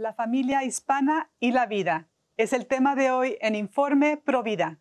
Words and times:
La 0.00 0.14
familia 0.14 0.64
hispana 0.64 1.30
y 1.40 1.52
la 1.52 1.66
vida 1.66 2.08
es 2.38 2.54
el 2.54 2.66
tema 2.66 2.94
de 2.94 3.10
hoy 3.10 3.36
en 3.42 3.54
Informe 3.54 4.16
Provida. 4.16 4.78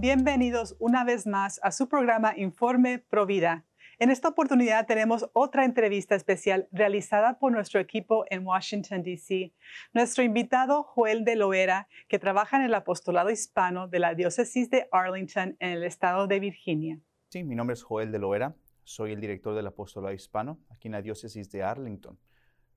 Bienvenidos 0.00 0.76
una 0.80 1.04
vez 1.04 1.24
más 1.24 1.60
a 1.62 1.70
su 1.70 1.88
programa 1.88 2.34
Informe 2.36 2.98
Provida. 2.98 3.64
En 4.00 4.10
esta 4.10 4.28
oportunidad 4.28 4.86
tenemos 4.86 5.30
otra 5.32 5.64
entrevista 5.64 6.16
especial 6.16 6.68
realizada 6.72 7.38
por 7.38 7.52
nuestro 7.52 7.78
equipo 7.78 8.24
en 8.28 8.44
Washington, 8.44 9.04
D.C. 9.04 9.54
Nuestro 9.92 10.24
invitado, 10.24 10.82
Joel 10.82 11.24
de 11.24 11.36
Loera, 11.36 11.88
que 12.08 12.18
trabaja 12.18 12.56
en 12.56 12.64
el 12.64 12.74
apostolado 12.74 13.30
hispano 13.30 13.86
de 13.86 14.00
la 14.00 14.14
diócesis 14.14 14.68
de 14.68 14.88
Arlington 14.90 15.56
en 15.60 15.70
el 15.70 15.84
estado 15.84 16.26
de 16.26 16.40
Virginia. 16.40 17.00
Sí, 17.28 17.44
mi 17.44 17.54
nombre 17.54 17.74
es 17.74 17.82
Joel 17.84 18.10
de 18.10 18.18
Loera. 18.18 18.56
Soy 18.82 19.12
el 19.12 19.20
director 19.20 19.54
del 19.54 19.68
apostolado 19.68 20.12
hispano 20.12 20.58
aquí 20.70 20.88
en 20.88 20.92
la 20.92 21.02
diócesis 21.02 21.50
de 21.50 21.62
Arlington. 21.62 22.18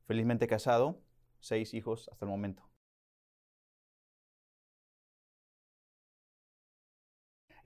Felizmente 0.06 0.46
casado, 0.48 1.02
seis 1.40 1.74
hijos 1.74 2.10
hasta 2.12 2.26
el 2.26 2.30
momento. 2.30 2.67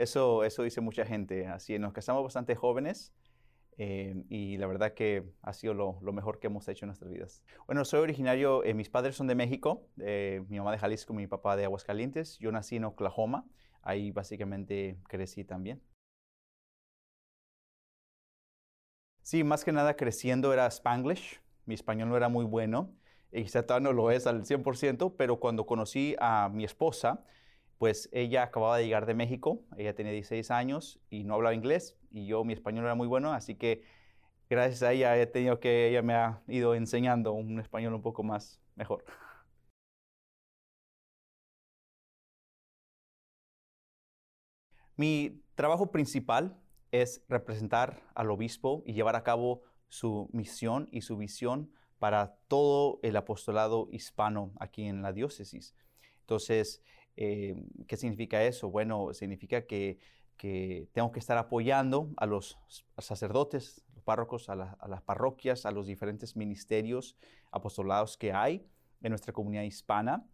Eso, 0.02 0.44
eso 0.44 0.64
dice 0.64 0.82
mucha 0.82 1.06
gente. 1.06 1.46
Así 1.48 1.78
nos 1.78 1.94
casamos 1.94 2.24
bastante 2.24 2.56
jóvenes 2.56 3.14
eh, 3.78 4.24
y 4.30 4.58
la 4.58 4.66
verdad 4.66 4.94
que 4.96 5.24
ha 5.44 5.54
sido 5.54 5.76
lo, 5.76 6.12
mejor 6.12 6.40
que 6.40 6.48
hemos 6.48 6.68
hecho 6.68 6.86
en 6.86 6.88
nuestras 6.88 7.12
vidas. 7.12 7.44
Bueno, 7.68 7.86
soy 7.86 8.00
originario, 8.00 8.64
eh, 8.64 8.74
mis 8.74 8.90
padres 8.90 9.16
son 9.16 9.28
de 9.28 9.36
México, 9.36 9.88
eh, 10.00 10.44
mi 10.50 10.58
mamá 10.58 10.72
de 10.72 10.80
Jalisco, 10.80 11.14
mi 11.14 11.28
papá 11.28 11.56
de 11.56 11.66
Aguascalientes. 11.66 12.40
Yo 12.40 12.52
nací 12.52 12.78
en 12.78 12.86
Oklahoma, 12.86 13.46
ahí 13.84 14.10
básicamente 14.10 14.98
crecí 15.08 15.44
también. 15.44 15.84
Sí, 19.22 19.44
más 19.44 19.64
que 19.64 19.72
nada 19.72 19.96
creciendo 19.96 20.52
era 20.52 20.66
Spanglish. 20.66 21.42
Mi 21.66 21.76
español 21.76 22.10
no 22.10 22.18
era 22.18 22.28
muy 22.28 22.44
bueno, 22.44 22.96
y 23.32 23.44
quizá 23.44 23.64
no 23.80 23.94
lo 23.94 24.10
es 24.10 24.26
al 24.26 24.46
100%, 24.46 25.16
pero 25.16 25.40
cuando 25.40 25.68
conocí 25.68 26.16
a 26.20 26.50
mi 26.50 26.64
esposa, 26.64 27.24
pues 27.82 28.10
ella 28.12 28.44
acababa 28.44 28.78
de 28.78 28.84
llegar 28.84 29.08
de 29.08 29.16
México, 29.16 29.64
ella 29.76 29.96
tenía 29.96 30.12
16 30.12 30.52
años 30.52 31.00
y 31.10 31.24
no 31.24 31.34
hablaba 31.34 31.56
inglés 31.56 31.98
y 32.12 32.28
yo 32.28 32.44
mi 32.44 32.54
español 32.54 32.86
era 32.86 32.94
muy 32.94 33.08
bueno, 33.08 33.34
así 33.34 33.56
que 33.56 33.82
gracias 34.52 34.84
a 34.84 34.94
ella 34.94 35.18
he 35.18 35.26
tenido 35.26 35.60
que, 35.60 35.88
ella 35.90 36.04
me 36.04 36.14
ha 36.14 36.44
ido 36.48 36.76
enseñando 36.76 37.34
un 37.34 37.60
español 37.60 37.96
un 37.96 38.04
poco 38.04 38.22
más 38.22 38.62
mejor. 38.76 39.04
Mi 44.96 45.42
trabajo 45.56 45.90
principal 45.90 46.56
es 46.92 47.24
representar 47.30 48.04
al 48.14 48.30
obispo 48.30 48.84
y 48.86 48.94
llevar 48.94 49.16
a 49.16 49.24
cabo 49.24 49.64
su 49.90 50.30
misión 50.34 50.88
y 50.92 51.02
su 51.02 51.18
visión 51.18 51.72
para 51.98 52.36
todo 52.48 53.00
el 53.02 53.16
apostolado 53.16 53.88
hispano 53.92 54.54
aquí 54.60 54.86
en 54.86 55.02
la 55.02 55.14
diócesis. 55.14 55.74
Entonces, 56.20 56.84
eh, 57.18 57.56
¿Qué 57.88 57.98
significa 57.98 58.44
eso? 58.44 58.70
Bueno, 58.70 59.14
significa 59.14 59.66
que, 59.66 60.00
tengo 60.92 61.12
que 61.12 61.20
estar 61.20 61.38
apoyando 61.38 62.10
a 62.18 62.26
los 62.26 62.58
sacerdotes, 62.98 63.84
los 63.94 64.04
párrocos, 64.04 64.50
a, 64.50 64.56
las 64.56 65.02
parroquias, 65.04 65.68
a 65.68 65.72
los 65.72 65.86
diferentes 65.86 66.36
ministerios 66.36 67.16
apostolados 67.52 68.18
que 68.18 68.34
hay 68.34 68.66
en 69.04 69.12
nuestra 69.12 69.34
comunidad 69.34 69.62
hispana 69.62 70.26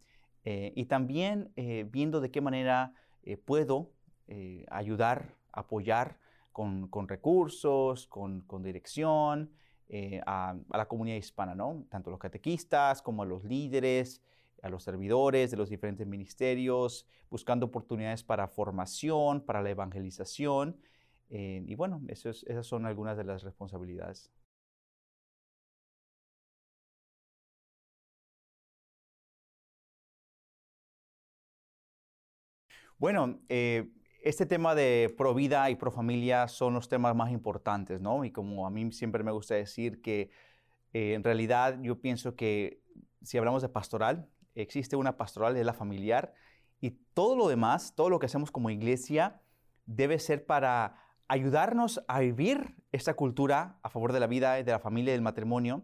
eh, 0.46 0.72
y 0.78 0.86
también 0.86 1.52
eh, 1.58 1.86
viendo 1.92 2.22
de 2.22 2.32
qué 2.32 2.40
manera 2.40 2.94
puedo 3.44 3.92
ayudar, 4.70 5.36
apoyar 5.52 6.20
con, 6.54 6.90
recursos, 7.10 8.08
con, 8.08 8.46
dirección 8.64 9.52
a, 10.26 10.56
a, 10.72 10.78
la 10.78 10.88
comunidad 10.88 11.18
hispana, 11.18 11.54
¿no? 11.54 11.86
Tanto 11.90 12.12
los 12.12 12.20
catequistas 12.20 13.02
como 13.02 13.24
a 13.24 13.26
los 13.26 13.44
líderes, 13.44 14.22
a 14.64 14.70
los 14.70 14.84
servidores 14.84 15.52
de 15.52 15.58
los 15.58 15.70
diferentes 15.70 16.08
ministerios, 16.08 17.08
buscando 17.30 17.68
oportunidades 17.68 18.24
para 18.24 18.48
formación, 18.48 19.42
para 19.42 19.62
la 19.62 19.70
evangelización. 19.72 20.78
Eh, 21.30 21.64
y 21.68 21.76
bueno, 21.76 22.02
esas 22.08 22.46
son 22.66 22.86
algunas 22.86 23.18
de 23.18 23.24
las 23.26 23.44
responsabilidades. 23.44 24.32
Bueno, 32.98 33.40
eh, 33.50 33.90
este 34.24 34.46
tema 34.46 34.76
de 34.76 35.14
pro 35.18 35.34
vida 35.34 35.70
y 35.70 35.76
pro 35.76 35.92
familia 35.92 36.48
son 36.48 36.74
los 36.74 36.90
temas 36.90 37.16
más 37.16 37.32
importantes, 37.32 38.02
¿no? 38.02 38.26
Y 38.26 38.32
como 38.32 38.66
a 38.68 38.70
mí 38.72 38.92
siempre 38.92 39.24
me 39.24 39.32
gusta 39.32 39.56
decir 39.56 40.02
que 40.02 40.30
eh, 40.94 41.14
en 41.14 41.24
realidad 41.24 41.80
yo 41.82 42.00
pienso 42.02 42.36
que 42.36 42.82
si 43.24 43.38
hablamos 43.38 43.62
de 43.62 43.70
pastoral, 43.70 44.30
existe 44.62 44.96
una 44.96 45.18
pastoral 45.18 45.54
de 45.54 45.64
la 45.64 45.74
familiar 45.74 46.34
y 46.80 46.92
todo 47.14 47.36
lo 47.36 47.48
demás, 47.48 47.94
todo 47.96 48.10
lo 48.10 48.20
que 48.20 48.26
hacemos 48.26 48.52
como 48.52 48.70
iglesia 48.70 49.42
debe 49.86 50.20
ser 50.20 50.46
para 50.46 50.96
ayudarnos 51.28 52.04
a 52.08 52.20
vivir 52.20 52.76
esta 52.92 53.16
cultura 53.16 53.80
a 53.84 53.90
favor 53.90 54.14
de 54.14 54.20
la 54.20 54.28
vida, 54.28 54.54
de 54.54 54.72
la 54.72 54.80
familia 54.80 55.12
y 55.12 55.16
del 55.16 55.22
matrimonio. 55.22 55.84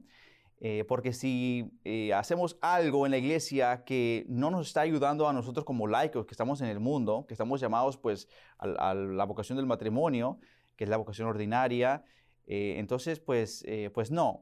Eh, 0.66 0.86
porque 0.88 1.12
si 1.12 1.78
eh, 1.84 2.14
hacemos 2.14 2.58
algo 2.62 3.06
en 3.06 3.12
la 3.12 3.18
iglesia 3.18 3.84
que 3.84 4.26
no 4.30 4.50
nos 4.50 4.68
está 4.68 4.82
ayudando 4.82 5.28
a 5.28 5.34
nosotros 5.34 5.66
como 5.66 5.88
laicos 5.88 6.26
que 6.26 6.32
estamos 6.32 6.62
en 6.62 6.68
el 6.68 6.80
mundo, 6.80 7.26
que 7.28 7.34
estamos 7.34 7.60
llamados 7.60 7.98
pues 7.98 8.30
a, 8.58 8.94
la 8.94 9.26
vocación 9.26 9.58
del 9.58 9.66
matrimonio, 9.66 10.40
que 10.78 10.86
es 10.86 10.90
la 10.90 10.96
vocación 10.96 11.28
ordinaria, 11.28 12.06
eh, 12.46 12.76
entonces 12.78 13.20
pues, 13.20 13.66
pues 13.94 14.10
no, 14.10 14.42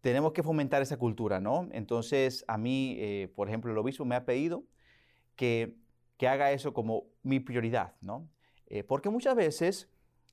tenemos 0.00 0.32
que 0.32 0.42
fomentar 0.42 0.82
esa 0.82 0.96
cultura, 0.96 1.40
¿no? 1.40 1.68
Entonces, 1.72 2.44
a 2.48 2.58
mí, 2.58 2.96
eh, 2.98 3.32
por 3.34 3.48
ejemplo, 3.48 3.70
el 3.72 3.78
obispo 3.78 4.04
me 4.04 4.14
ha 4.14 4.24
pedido 4.24 4.64
que, 5.36 5.76
haga 6.20 6.50
eso 6.50 6.74
como 6.74 7.04
mi 7.22 7.38
prioridad, 7.38 7.94
¿no? 8.00 8.28
Eh, 8.66 8.82
porque 8.82 9.08
muchas 9.08 9.36
veces, 9.36 9.88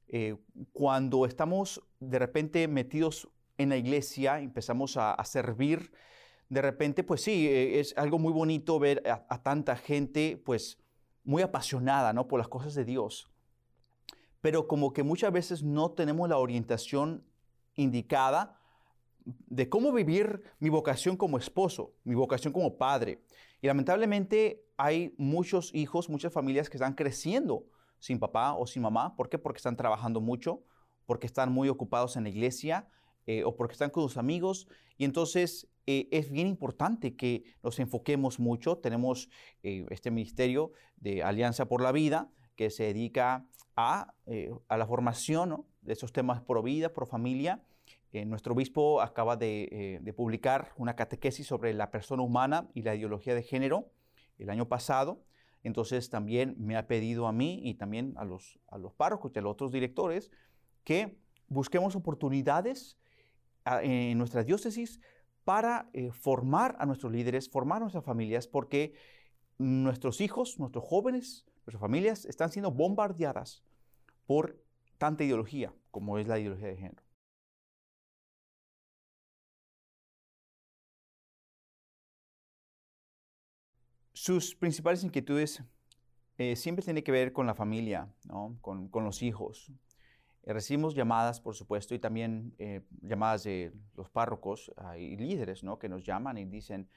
eh, 0.08 0.36
cuando 0.74 1.26
estamos 1.26 1.82
de 2.00 2.18
repente 2.18 2.68
metidos 2.68 3.30
en 3.58 3.70
la 3.70 3.78
iglesia, 3.78 4.40
empezamos 4.40 4.98
a, 4.98 5.24
servir, 5.26 5.92
de 6.50 6.62
repente, 6.62 7.04
pues 7.04 7.22
sí, 7.22 7.48
es 7.48 7.96
algo 7.98 8.18
muy 8.18 8.34
bonito 8.34 8.80
ver 8.80 9.04
a, 9.08 9.26
a, 9.30 9.44
tanta 9.44 9.76
gente, 9.76 10.42
pues, 10.44 10.80
muy 11.24 11.44
apasionada, 11.44 12.14
¿no? 12.14 12.28
Por 12.28 12.40
las 12.40 12.48
cosas 12.48 12.74
de 12.74 12.84
Dios. 12.84 13.32
Pero 14.42 14.68
como 14.68 14.92
que 14.92 15.04
muchas 15.04 15.32
veces 15.32 15.64
no 15.64 15.92
tenemos 15.92 16.28
la 16.30 16.38
orientación 16.38 17.24
indicada 17.76 18.60
de 19.26 19.70
cómo 19.70 19.92
vivir 19.92 20.44
mi 20.60 20.70
vocación 20.70 21.18
como 21.18 21.38
esposo, 21.38 21.94
mi 22.04 22.16
vocación 22.16 22.54
como 22.54 22.78
padre. 22.78 23.24
Y 23.62 23.68
lamentablemente 23.68 24.64
hay 24.78 25.14
muchos 25.18 25.74
hijos, 25.74 26.10
muchas 26.10 26.32
familias 26.32 26.70
que 26.70 26.78
están 26.78 26.94
creciendo 26.94 27.66
sin 28.00 28.20
papá 28.20 28.54
o 28.54 28.68
sin 28.68 28.84
mamá. 28.84 29.16
¿Por 29.16 29.30
qué? 29.30 29.40
Porque 29.40 29.58
están 29.58 29.76
trabajando 29.76 30.22
mucho, 30.22 30.64
porque 31.06 31.28
están 31.28 31.52
muy 31.52 31.70
ocupados 31.70 32.16
en 32.18 32.24
la 32.24 32.30
iglesia 32.30 32.88
eh, 33.26 33.44
o 33.44 33.56
porque 33.56 33.74
están 33.74 33.90
con 33.90 34.04
sus 34.04 34.18
amigos. 34.18 34.68
Y 34.98 35.06
entonces 35.06 35.68
eh, 35.88 36.08
es 36.12 36.30
bien 36.30 36.48
importante 36.48 37.16
que 37.16 37.44
nos 37.64 37.80
enfoquemos 37.80 38.40
mucho. 38.40 38.78
Tenemos 38.78 39.30
eh, 39.64 39.86
este 39.90 40.12
ministerio 40.12 40.72
de 40.98 41.24
Alianza 41.24 41.66
por 41.66 41.82
la 41.82 41.92
Vida 41.92 42.30
que 42.56 42.70
se 42.70 42.84
dedica 42.84 43.48
a, 43.76 44.14
la 44.26 44.88
formación 44.88 45.66
de 45.82 45.94
esos 45.94 46.14
temas 46.14 46.42
pro 46.42 46.64
vida, 46.64 46.94
pro 46.94 47.06
familia 47.06 47.62
eh, 48.16 48.26
nuestro 48.26 48.54
obispo 48.54 49.02
acaba 49.02 49.38
eh, 49.42 50.00
de, 50.02 50.14
publicar 50.14 50.72
una 50.78 50.96
catequesis 50.96 51.46
sobre 51.46 51.74
la 51.74 51.92
persona 51.92 52.24
humana 52.24 52.70
y 52.74 52.82
la 52.82 52.96
ideología 52.96 53.36
de 53.36 53.44
género 53.44 53.92
el 54.40 54.50
año 54.50 54.70
pasado. 54.70 55.22
Entonces 55.64 56.10
también 56.10 56.56
me 56.58 56.78
ha 56.78 56.88
pedido 56.88 57.28
a 57.28 57.34
mí 57.34 57.60
y 57.64 57.74
también 57.74 58.14
a 58.16 58.24
los, 58.24 58.58
a 58.68 58.78
los 58.78 58.94
párrocos 58.94 59.34
y 59.36 59.40
a 59.40 59.42
los 59.42 59.52
otros 59.52 59.72
directores 59.74 60.32
que 60.86 61.18
busquemos 61.50 61.96
oportunidades 61.98 62.98
en 63.66 64.18
nuestras 64.18 64.46
diócesis 64.46 65.02
para 65.44 65.90
eh, 65.92 66.12
formar 66.14 66.78
a 66.80 66.86
nuestros 66.86 67.12
líderes, 67.12 67.50
formar 67.50 67.78
a 67.78 67.80
nuestras 67.82 68.06
familias, 68.06 68.48
porque 68.48 68.94
nuestros 69.58 70.22
hijos, 70.22 70.58
nuestros 70.58 70.86
jóvenes, 70.86 71.46
nuestras 71.66 71.82
familias 71.82 72.24
están 72.26 72.50
siendo 72.50 72.72
bombardeadas 72.72 73.62
por 74.26 74.58
tanta 74.98 75.26
ideología 75.26 75.74
como 75.92 76.18
es 76.18 76.28
la 76.28 76.40
ideología 76.40 76.68
de 76.68 76.78
género. 76.78 77.05
Sus 84.26 84.56
principales 84.56 85.04
inquietudes 85.04 85.62
eh, 86.40 86.56
siempre 86.56 86.84
tienen 86.84 87.04
que 87.04 87.12
ver 87.12 87.32
con 87.32 87.46
la 87.46 87.54
familia, 87.54 88.10
con, 88.60 88.90
los 88.92 89.22
hijos. 89.22 89.72
Eh, 90.42 90.52
recibimos 90.52 90.96
llamadas, 90.96 91.40
por 91.40 91.54
supuesto, 91.54 91.94
y 91.94 92.00
también 92.00 92.56
eh, 92.58 92.82
llamadas 93.04 93.44
de 93.44 93.72
los 93.96 94.10
párrocos 94.10 94.72
y 94.98 95.16
líderes 95.18 95.64
¿no? 95.64 95.78
que 95.78 95.90
nos 95.90 96.04
llaman 96.04 96.40
y 96.40 96.46
dicen, 96.46 96.90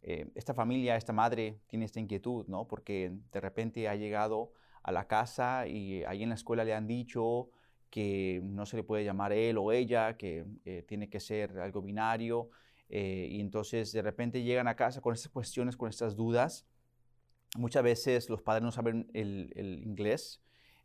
esta 0.00 0.54
familia, 0.54 0.96
esta 0.96 1.12
madre 1.12 1.60
tiene 1.68 1.84
esta 1.84 2.00
inquietud, 2.00 2.48
¿no? 2.48 2.66
porque 2.66 3.12
de 3.30 3.40
repente 3.40 3.86
ha 3.86 3.94
llegado 3.94 4.50
a 4.82 4.90
la 4.90 5.06
casa 5.06 5.68
y 5.68 6.02
ahí 6.02 6.24
en 6.24 6.30
la 6.30 6.34
escuela 6.34 6.64
le 6.64 6.74
han 6.74 6.88
dicho 6.88 7.50
que 7.90 8.40
no 8.42 8.66
se 8.66 8.76
le 8.76 8.82
puede 8.82 9.04
llamar 9.04 9.32
él 9.32 9.56
o 9.56 9.70
ella, 9.70 10.16
que 10.16 10.44
tiene 10.88 11.08
que 11.08 11.20
ser 11.20 11.60
algo 11.60 11.80
binario. 11.80 12.50
y 12.88 13.40
entonces 13.40 13.92
de 13.92 14.02
repente 14.02 14.42
llegan 14.42 14.66
a 14.66 14.74
casa 14.74 15.00
con 15.00 15.14
estas 15.14 15.30
cuestiones, 15.30 15.76
con 15.76 15.88
estas 15.88 16.16
dudas 16.16 16.66
muchas 17.56 17.82
veces 17.82 18.28
los 18.30 18.42
padres 18.42 18.62
no 18.62 18.72
saben 18.72 19.10
el, 19.14 19.82
inglés 19.84 20.40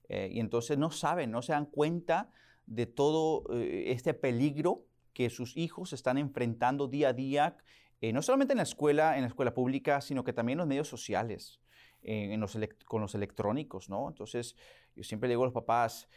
eh, 0.09 0.29
y 0.31 0.39
entonces 0.39 0.77
no 0.77 0.91
saben, 0.91 1.31
no 1.31 1.41
se 1.41 1.53
dan 1.53 1.65
cuenta 1.65 2.31
de 2.65 2.85
todo 2.85 3.45
eh, 3.53 3.91
este 3.91 4.13
peligro 4.13 4.85
que 5.13 5.29
sus 5.29 5.55
hijos 5.57 5.93
están 5.93 6.17
enfrentando 6.17 6.87
día 6.87 7.09
a 7.09 7.13
día, 7.13 7.57
eh, 8.01 8.13
no 8.13 8.21
solamente 8.21 8.53
en 8.53 8.57
la 8.57 8.63
escuela, 8.63 9.15
en 9.15 9.21
la 9.21 9.27
escuela 9.27 9.53
pública, 9.53 10.01
sino 10.01 10.23
que 10.23 10.33
también 10.33 10.57
en 10.57 10.59
los 10.59 10.67
medios 10.67 10.87
sociales, 10.87 11.59
en 12.03 12.39
los 12.39 12.57
con 12.85 13.01
los 13.01 13.15
electrónicos, 13.15 13.89
¿no? 13.89 14.07
Entonces, 14.07 14.55
yo 14.95 15.03
siempre 15.03 15.27
digo 15.27 15.41
a 15.41 15.47
los 15.47 15.53
papás, 15.53 16.07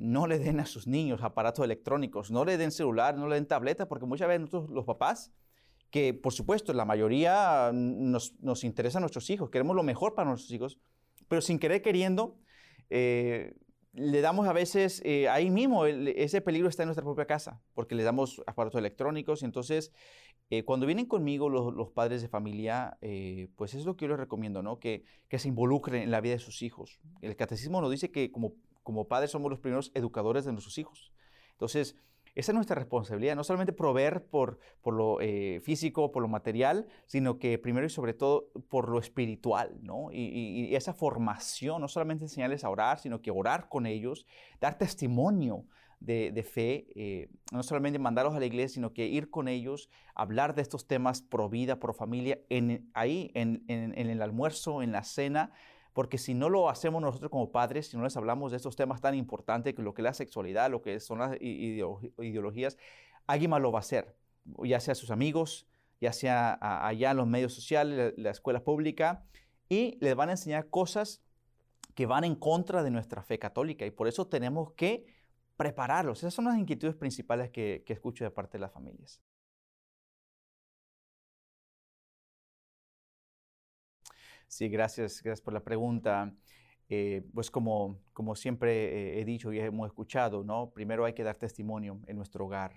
no 0.00 0.26
le 0.26 0.38
den 0.38 0.58
a 0.58 0.66
sus 0.66 0.86
niños 0.86 1.22
aparatos 1.22 1.64
electrónicos, 1.64 2.30
no 2.30 2.44
le 2.44 2.56
den 2.56 2.72
celular, 2.72 3.16
no 3.16 3.28
le 3.28 3.36
den 3.36 3.46
tableta, 3.46 3.86
porque 3.86 4.06
muchas 4.06 4.28
veces 4.28 4.50
los 4.50 4.84
papás, 4.86 5.32
que 5.90 6.14
por 6.14 6.32
supuesto 6.32 6.72
la 6.72 6.84
mayoría 6.84 7.70
nos, 7.72 8.34
nos 8.40 8.64
interesa 8.64 8.98
a 8.98 9.00
nuestros 9.00 9.30
hijos, 9.30 9.50
queremos 9.50 9.76
lo 9.76 9.82
mejor 9.82 10.14
para 10.14 10.28
nuestros 10.28 10.52
hijos, 10.52 10.78
pero 11.28 11.40
sin 11.40 11.58
querer 11.58 11.82
queriendo, 11.82 12.38
eh, 12.90 13.54
le 13.92 14.20
damos 14.20 14.46
a 14.46 14.52
veces, 14.52 15.00
eh, 15.04 15.28
ahí 15.28 15.50
mismo, 15.50 15.86
ese 15.86 16.40
peligro 16.42 16.68
está 16.68 16.82
en 16.82 16.88
nuestra 16.88 17.04
propia 17.04 17.26
casa, 17.26 17.62
porque 17.74 17.94
le 17.94 18.02
damos 18.02 18.42
aparatos 18.46 18.78
electrónicos 18.78 19.42
y 19.42 19.46
entonces 19.46 19.90
eh, 20.50 20.64
cuando 20.64 20.86
vienen 20.86 21.06
conmigo 21.06 21.48
los, 21.48 21.74
los 21.74 21.90
padres 21.90 22.20
de 22.20 22.28
familia, 22.28 22.98
pues 23.56 23.74
es 23.74 23.84
lo 23.86 23.96
que 23.96 24.04
yo 24.04 24.10
les 24.10 24.18
recomiendo, 24.18 24.62
¿no? 24.62 24.78
Que, 24.78 25.04
que, 25.28 25.38
se 25.38 25.48
involucren 25.48 26.02
en 26.02 26.10
la 26.10 26.20
vida 26.20 26.34
de 26.34 26.38
sus 26.38 26.62
hijos. 26.62 27.00
El 27.22 27.34
catecismo 27.36 27.80
nos 27.80 27.90
dice 27.90 28.10
que 28.10 28.30
como, 28.30 28.52
como 28.82 29.08
padres 29.08 29.30
somos 29.30 29.50
los 29.50 29.60
primeros 29.60 29.90
educadores 29.94 30.44
de 30.44 30.52
nuestros 30.52 30.78
hijos. 30.78 31.12
Entonces, 31.52 31.96
esa 32.36 32.52
es 32.52 32.54
nuestra 32.54 32.76
responsabilidad, 32.76 33.34
no 33.34 33.44
solamente 33.44 33.72
proveer 33.72 34.26
por, 34.26 34.58
por 34.82 34.92
lo 34.92 35.20
eh, 35.22 35.58
físico, 35.64 36.12
por 36.12 36.22
lo 36.22 36.28
material, 36.28 36.86
sino 37.06 37.38
que 37.38 37.58
primero 37.58 37.86
y 37.86 37.90
sobre 37.90 38.12
todo 38.12 38.50
por 38.68 38.90
lo 38.90 38.98
espiritual, 38.98 39.78
¿no? 39.82 40.12
Y, 40.12 40.74
esa 40.76 40.92
formación, 40.92 41.80
no 41.80 41.88
solamente 41.88 42.24
enseñarles 42.24 42.62
a 42.62 42.68
orar, 42.68 42.98
sino 42.98 43.22
que 43.22 43.30
orar 43.30 43.70
con 43.70 43.86
ellos, 43.86 44.26
dar 44.60 44.76
testimonio 44.76 45.64
de, 45.98 46.42
fe, 46.42 46.88
eh, 46.94 47.30
no 47.52 47.62
solamente 47.62 47.98
mandarlos 47.98 48.34
a 48.34 48.38
la 48.38 48.44
iglesia, 48.44 48.74
sino 48.74 48.92
que 48.92 49.06
ir 49.06 49.30
con 49.30 49.48
ellos, 49.48 49.88
hablar 50.14 50.54
de 50.54 50.60
estos 50.60 50.86
temas 50.86 51.22
pro 51.22 51.48
vida, 51.48 51.80
pro 51.80 51.94
familia, 51.94 52.38
en, 52.50 52.90
ahí, 52.92 53.30
en, 53.34 53.64
en 53.66 54.10
el 54.10 54.20
almuerzo, 54.20 54.82
en 54.82 54.92
la 54.92 55.04
cena, 55.04 55.52
porque 55.96 56.18
si 56.18 56.34
no 56.34 56.50
lo 56.50 56.68
hacemos 56.68 57.00
nosotros 57.00 57.30
como 57.30 57.50
padres, 57.50 57.88
si 57.88 57.96
no 57.96 58.02
les 58.02 58.14
hablamos 58.18 58.50
de 58.50 58.58
estos 58.58 58.76
temas 58.76 59.00
tan 59.00 59.14
importantes, 59.14 59.78
lo 59.78 59.94
que 59.94 60.02
es 60.02 60.04
la 60.04 60.12
sexualidad, 60.12 60.70
lo 60.70 60.82
que 60.82 61.00
son 61.00 61.20
las 61.20 61.38
ideologías, 61.40 62.76
alguien 63.26 63.50
más 63.50 63.62
lo 63.62 63.72
va 63.72 63.78
a 63.78 63.80
hacer, 63.80 64.14
ya 64.62 64.78
sea 64.78 64.94
sus 64.94 65.10
amigos, 65.10 65.66
ya 65.98 66.12
sea 66.12 66.58
allá 66.86 67.12
en 67.12 67.16
los 67.16 67.26
medios 67.26 67.54
sociales, 67.54 68.12
la, 68.18 68.30
escuela 68.30 68.62
pública, 68.62 69.24
y 69.70 69.96
les 70.02 70.14
van 70.14 70.28
a 70.28 70.32
enseñar 70.32 70.68
cosas 70.68 71.22
que 71.94 72.04
van 72.04 72.24
en 72.24 72.34
contra 72.34 72.82
de 72.82 72.90
nuestra 72.90 73.22
fe 73.22 73.38
católica, 73.38 73.86
y 73.86 73.90
por 73.90 74.06
eso 74.06 74.26
tenemos 74.26 74.72
que 74.72 75.06
prepararlos. 75.56 76.18
Esas 76.18 76.34
son 76.34 76.44
las 76.44 76.58
inquietudes 76.58 76.94
principales 76.94 77.48
que 77.48 77.82
escucho 77.86 78.22
de 78.22 78.30
parte 78.30 78.58
de 78.58 78.60
las 78.60 78.72
familias. 78.72 79.22
Sí, 84.46 84.68
gracias, 84.68 85.22
gracias 85.22 85.42
por 85.42 85.54
la 85.54 85.60
pregunta. 85.60 86.32
Eh, 86.88 87.22
pues 87.34 87.50
como, 87.50 87.98
como 88.12 88.36
siempre 88.36 89.20
he 89.20 89.24
dicho 89.24 89.52
y 89.52 89.58
hemos 89.58 89.88
escuchado, 89.88 90.44
¿no? 90.44 90.70
Primero 90.70 91.04
hay 91.04 91.14
que 91.14 91.24
dar 91.24 91.36
testimonio 91.36 92.00
en 92.06 92.16
nuestro 92.16 92.46
hogar. 92.46 92.72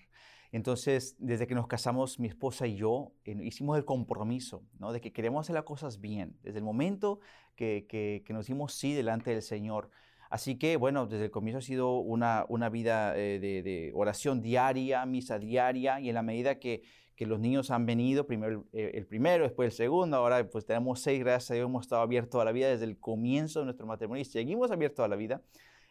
Entonces, 0.51 1.16
desde 1.19 1.45
que 1.45 1.54
nos 1.54 1.68
casamos, 1.68 2.19
mi 2.19 2.27
esposa 2.27 2.66
y 2.66 2.75
yo 2.75 3.12
eh, 3.24 3.38
hicimos 3.44 3.77
el 3.77 3.86
compromiso, 3.86 4.63
¿no? 4.80 4.92
De 4.92 5.00
que 5.00 5.13
queremos 5.13 5.45
hacer 5.45 5.54
las 5.54 5.63
cosas 5.63 6.00
bien. 6.01 6.38
Desde 6.42 6.57
el 6.57 6.63
momento 6.63 7.19
que, 7.56 7.86
que, 7.88 8.33
nos 8.33 8.48
dimos 8.48 8.74
sí 8.74 8.94
delante 8.94 9.31
del 9.31 9.44
Señor. 9.44 9.92
Así 10.29 10.57
que, 10.57 10.77
bueno, 10.77 11.07
desde 11.07 11.25
el 11.25 11.31
comienzo 11.31 11.57
ha 11.57 11.61
sido 11.61 11.97
una, 11.99 12.45
una 12.49 12.69
vida 12.69 13.17
eh, 13.17 13.39
de, 13.39 13.63
de, 13.63 13.91
oración 13.95 14.41
diaria, 14.41 15.05
misa 15.05 15.39
diaria, 15.39 15.99
y 15.99 16.09
en 16.09 16.15
la 16.15 16.21
medida 16.21 16.59
que, 16.59 16.83
que 17.19 17.25
los 17.25 17.37
niños 17.37 17.69
han 17.69 17.85
venido, 17.85 18.25
primero 18.25 18.63
eh, 18.71 18.91
el, 18.93 19.05
primero, 19.05 19.43
después 19.43 19.65
el 19.65 19.71
segundo, 19.73 20.15
ahora 20.15 20.49
pues 20.49 20.65
tenemos 20.65 21.01
seis, 21.01 21.19
gracias 21.19 21.51
a 21.51 21.53
Dios 21.55 21.65
hemos 21.65 21.81
estado 21.81 22.01
abiertos 22.01 22.29
toda 22.29 22.45
la 22.45 22.53
vida 22.53 22.69
desde 22.69 22.85
el 22.85 22.97
comienzo 22.97 23.59
de 23.59 23.65
nuestro 23.65 23.85
matrimonio 23.85 24.21
y 24.21 24.25
seguimos 24.25 24.71
abiertos 24.71 24.95
toda 24.95 25.09
la 25.09 25.17
vida. 25.17 25.41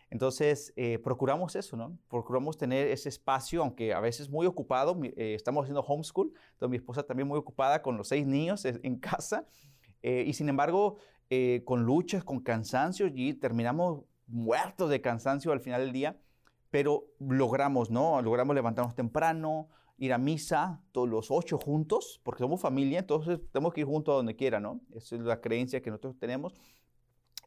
Entonces, 0.08 0.72
eh, 0.74 0.98
procuramos 0.98 1.54
eso, 1.54 1.76
¿no? 1.76 1.98
Procuramos 2.08 2.56
tener 2.56 2.88
ese 2.88 3.10
espacio, 3.10 3.60
aunque 3.60 3.92
a 3.92 4.00
veces 4.00 4.30
muy 4.30 4.46
ocupado, 4.46 4.98
eh, 5.02 5.34
estamos 5.34 5.64
haciendo 5.64 5.82
homeschool, 5.82 6.32
entonces 6.52 6.70
mi 6.70 6.78
esposa 6.78 7.02
también 7.02 7.28
muy 7.28 7.36
ocupada 7.36 7.82
con 7.82 7.98
los 7.98 8.08
seis 8.08 8.26
niños 8.26 8.64
en 8.64 8.96
casa, 8.96 9.46
y 10.00 10.32
sin 10.32 10.48
embargo, 10.48 10.96
con 11.66 11.82
luchas, 11.82 12.24
con 12.24 12.40
cansancio, 12.40 13.06
y 13.06 13.34
terminamos 13.34 14.04
muertos 14.28 14.90
de 14.90 15.00
cansancio 15.00 15.52
al 15.52 15.60
final 15.60 15.80
del 15.80 15.92
día, 15.92 16.16
pero 16.70 17.06
logramos, 17.18 17.90
¿no? 17.90 18.20
Logramos 18.22 18.54
levantarnos 18.54 18.94
temprano, 18.94 19.68
ir 19.98 20.12
a 20.12 20.18
misa 20.18 20.80
todos 20.92 21.08
los 21.08 21.30
ocho 21.30 21.58
juntos, 21.58 22.20
porque 22.22 22.42
somos 22.42 22.60
familia, 22.60 23.00
entonces 23.00 23.40
tenemos 23.52 23.74
que 23.74 23.80
ir 23.80 23.86
juntos 23.86 24.12
a 24.12 24.16
donde 24.16 24.36
quiera, 24.36 24.60
¿no? 24.60 24.80
Esa 24.94 25.16
es 25.16 25.22
la 25.22 25.40
creencia 25.40 25.82
que 25.82 25.90
nosotros 25.90 26.18
tenemos. 26.18 26.54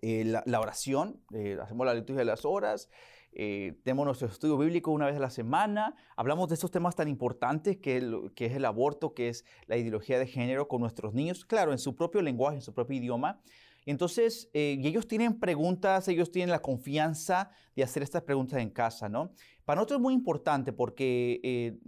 Eh, 0.01 0.25
la, 0.25 0.59
oración, 0.59 1.21
eh, 1.31 1.57
hacemos 1.61 1.85
la 1.85 1.93
liturgia 1.93 2.19
de 2.19 2.25
las 2.25 2.43
horas, 2.43 2.89
eh, 3.33 3.79
tenemos 3.83 4.05
nuestro 4.05 4.27
estudio 4.27 4.57
bíblico 4.57 4.91
una 4.91 5.05
vez 5.05 5.15
a 5.15 5.19
la 5.19 5.29
semana, 5.29 5.95
hablamos 6.17 6.49
de 6.49 6.55
estos 6.55 6.71
temas 6.71 6.95
tan 6.95 7.07
importantes 7.07 7.77
que, 7.77 8.31
que 8.35 8.47
es 8.47 8.53
el 8.53 8.65
aborto, 8.65 9.13
que 9.13 9.29
es 9.29 9.45
la 9.67 9.77
ideología 9.77 10.17
de 10.17 10.25
género 10.25 10.67
con 10.67 10.81
nuestros 10.81 11.13
niños, 11.13 11.45
claro, 11.45 11.71
en 11.71 11.77
su 11.77 11.95
propio 11.95 12.21
lenguaje, 12.23 12.57
en 12.57 12.61
su 12.63 12.73
propio 12.73 12.97
idioma, 12.97 13.41
entonces, 13.85 14.49
eh, 14.53 14.77
ellos 14.83 15.07
tienen 15.07 15.39
preguntas, 15.39 16.07
ellos 16.07 16.31
tienen 16.31 16.51
la 16.51 16.61
confianza 16.61 17.49
de 17.75 17.83
hacer 17.83 18.03
estas 18.03 18.21
preguntas 18.23 18.59
en 18.59 18.69
casa, 18.69 19.09
¿no? 19.09 19.33
Para 19.65 19.77
nosotros 19.77 19.97
es 19.97 20.03
muy 20.03 20.13
importante 20.13 20.71
porque 20.71 21.39
eh, 21.43 21.79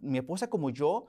mi 0.00 0.18
esposa 0.18 0.48
como 0.48 0.70
yo 0.70 1.06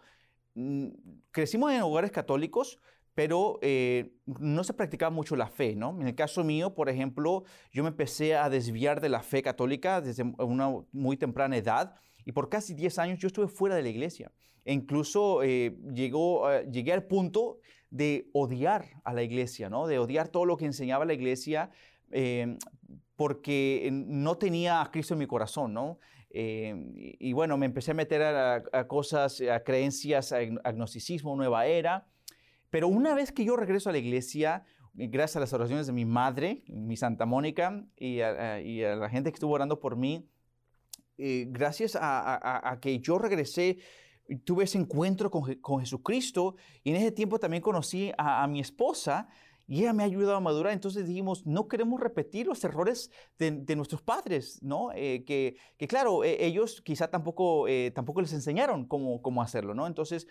mm, 0.55 0.88
crecimos 1.31 1.71
en 1.71 1.81
hogares 1.81 2.12
católicos, 2.12 2.79
pero 3.13 3.60
eh, 3.62 4.15
no 4.39 4.63
se 4.63 4.74
practicaba 4.74 5.12
mucho 5.12 5.36
la 5.36 5.48
fe, 5.48 5.75
¿no? 5.75 6.00
En 6.00 6.07
el 6.07 6.15
caso 6.15 6.43
mío, 6.43 6.74
por 6.74 6.89
ejemplo, 6.89 7.43
yo 7.71 7.83
me 7.83 7.89
empecé 7.89 8.36
a 8.36 8.50
desviar 8.50 9.00
de 9.01 9.10
la 9.10 9.21
fe 9.21 9.43
católica 9.43 10.01
desde 10.01 10.24
una 10.39 10.74
muy 10.91 11.17
temprana 11.17 11.57
edad 11.57 11.93
y 12.25 12.31
por 12.31 12.50
casi 12.50 12.74
10 12.74 12.98
años 13.00 13.19
yo 13.19 13.27
estuve 13.27 13.48
fuera 13.48 13.75
de 13.75 13.83
la 13.83 13.89
iglesia. 13.89 14.31
E 14.63 14.74
incluso 14.74 15.41
llegó, 15.41 16.48
llegué 16.62 16.93
al 16.93 17.03
punto 17.07 17.60
de 17.91 18.29
odiar 18.33 18.86
a 19.03 19.13
la 19.13 19.21
iglesia, 19.21 19.69
¿no? 19.69 19.86
de 19.86 20.00
odiar 20.00 20.29
todo 20.29 20.45
lo 20.45 20.57
que 20.57 20.65
enseñaba 20.65 21.05
la 21.05 21.13
iglesia, 21.13 21.69
eh, 22.12 22.57
porque 23.15 23.89
no 23.91 24.38
tenía 24.38 24.81
a 24.81 24.89
Cristo 24.89 25.13
en 25.13 25.19
mi 25.19 25.27
corazón. 25.27 25.74
¿no? 25.74 26.00
Eh, 26.31 26.74
y, 27.19 27.33
bueno, 27.33 27.57
me 27.57 27.67
empecé 27.67 27.91
a 27.91 27.93
meter 27.93 28.24
a, 28.24 28.88
cosas, 28.88 29.41
a 29.41 29.63
creencias, 29.63 30.31
a 30.31 30.38
agnosticismo, 30.63 31.36
nueva 31.36 31.67
era. 31.67 32.07
Pero 32.69 32.88
una 32.88 33.13
vez 33.13 33.31
que 33.31 33.43
yo 33.43 33.57
regreso 33.57 33.89
a 33.89 33.91
la 33.91 34.00
iglesia, 34.00 34.63
gracias 34.93 35.36
a 35.36 35.39
las 35.41 35.53
oraciones 35.53 35.88
de 35.88 35.93
mi 35.93 36.05
madre, 36.05 36.63
mi 36.67 36.95
Santa 36.95 37.25
Mónica, 37.25 37.86
y 37.98 38.21
a, 38.21 38.95
la 38.95 39.10
gente 39.10 39.29
que 39.29 39.36
estuvo 39.36 39.53
orando 39.53 39.79
por 39.79 39.98
mí, 39.98 40.29
eh, 41.17 41.45
gracias 41.50 41.98
a, 42.00 42.79
que 42.81 43.00
yo 43.00 43.17
regresé 43.17 43.77
tuve 44.38 44.65
ese 44.65 44.77
encuentro 44.77 45.29
con, 45.29 45.79
Jesucristo 45.79 46.55
y 46.83 46.91
en 46.91 46.97
ese 46.97 47.11
tiempo 47.11 47.39
también 47.39 47.61
conocí 47.61 48.11
a, 48.17 48.45
mi 48.47 48.59
esposa 48.59 49.27
y 49.67 49.81
ella 49.81 49.93
me 49.93 50.03
ha 50.03 50.05
ayudado 50.05 50.35
a 50.35 50.41
madurar. 50.41 50.73
Entonces 50.73 51.07
dijimos, 51.07 51.45
no 51.45 51.67
queremos 51.67 52.00
repetir 52.00 52.47
los 52.47 52.63
errores 52.63 53.11
de, 53.38 53.75
nuestros 53.75 54.01
padres, 54.01 54.61
¿no? 54.61 54.91
Eh, 54.93 55.23
que, 55.23 55.88
claro, 55.88 56.23
e, 56.23 56.45
ellos 56.45 56.81
quizá 56.81 57.09
tampoco, 57.09 57.67
eh, 57.67 57.91
tampoco 57.91 58.21
les 58.21 58.33
enseñaron 58.33 58.85
cómo, 58.85 59.21
cómo 59.21 59.41
hacerlo, 59.41 59.73
¿no? 59.73 59.88
Entonces 59.88 60.27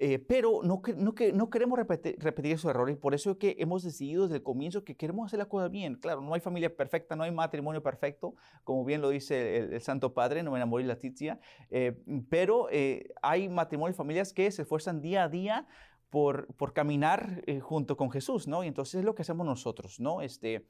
Eh, 0.00 0.20
pero 0.20 0.60
no, 0.62 0.80
no, 0.96 1.14
no 1.34 1.50
queremos 1.50 1.76
repetir, 1.76 2.16
repetir, 2.20 2.52
esos 2.52 2.70
errores, 2.70 2.96
por 2.96 3.14
eso 3.14 3.32
es 3.32 3.36
que 3.36 3.56
hemos 3.58 3.82
decidido 3.82 4.24
desde 4.24 4.36
el 4.36 4.42
comienzo 4.44 4.84
que 4.84 4.96
queremos 4.96 5.26
hacer 5.26 5.40
la 5.40 5.46
cosa 5.46 5.68
bien. 5.68 5.96
Claro, 5.96 6.20
no 6.20 6.34
hay 6.34 6.40
familia 6.40 6.74
perfecta, 6.74 7.16
no 7.16 7.24
hay 7.24 7.32
matrimonio 7.32 7.82
perfecto, 7.82 8.36
como 8.62 8.84
bien 8.84 9.00
lo 9.00 9.10
dice 9.10 9.56
el, 9.56 9.80
Santo 9.80 10.14
Padre, 10.14 10.44
no 10.44 10.52
me 10.52 10.58
enamoré 10.58 10.84
la 10.84 11.00
titia, 11.00 11.40
eh, 11.70 12.00
pero 12.30 12.68
eh, 12.70 13.08
hay 13.22 13.48
matrimonios 13.48 13.96
y 13.96 13.98
familias 13.98 14.32
que 14.32 14.48
se 14.52 14.62
esfuerzan 14.62 15.00
día 15.00 15.24
a 15.24 15.28
día 15.28 15.66
por, 16.10 16.46
por 16.54 16.72
caminar 16.72 17.42
junto 17.60 17.96
con 17.96 18.10
Jesús, 18.10 18.46
¿no? 18.46 18.62
Y 18.62 18.68
entonces 18.68 19.00
es 19.00 19.04
lo 19.04 19.14
que 19.14 19.22
hacemos 19.22 19.46
nosotros, 19.46 19.98
¿no? 19.98 20.22
Este, 20.22 20.68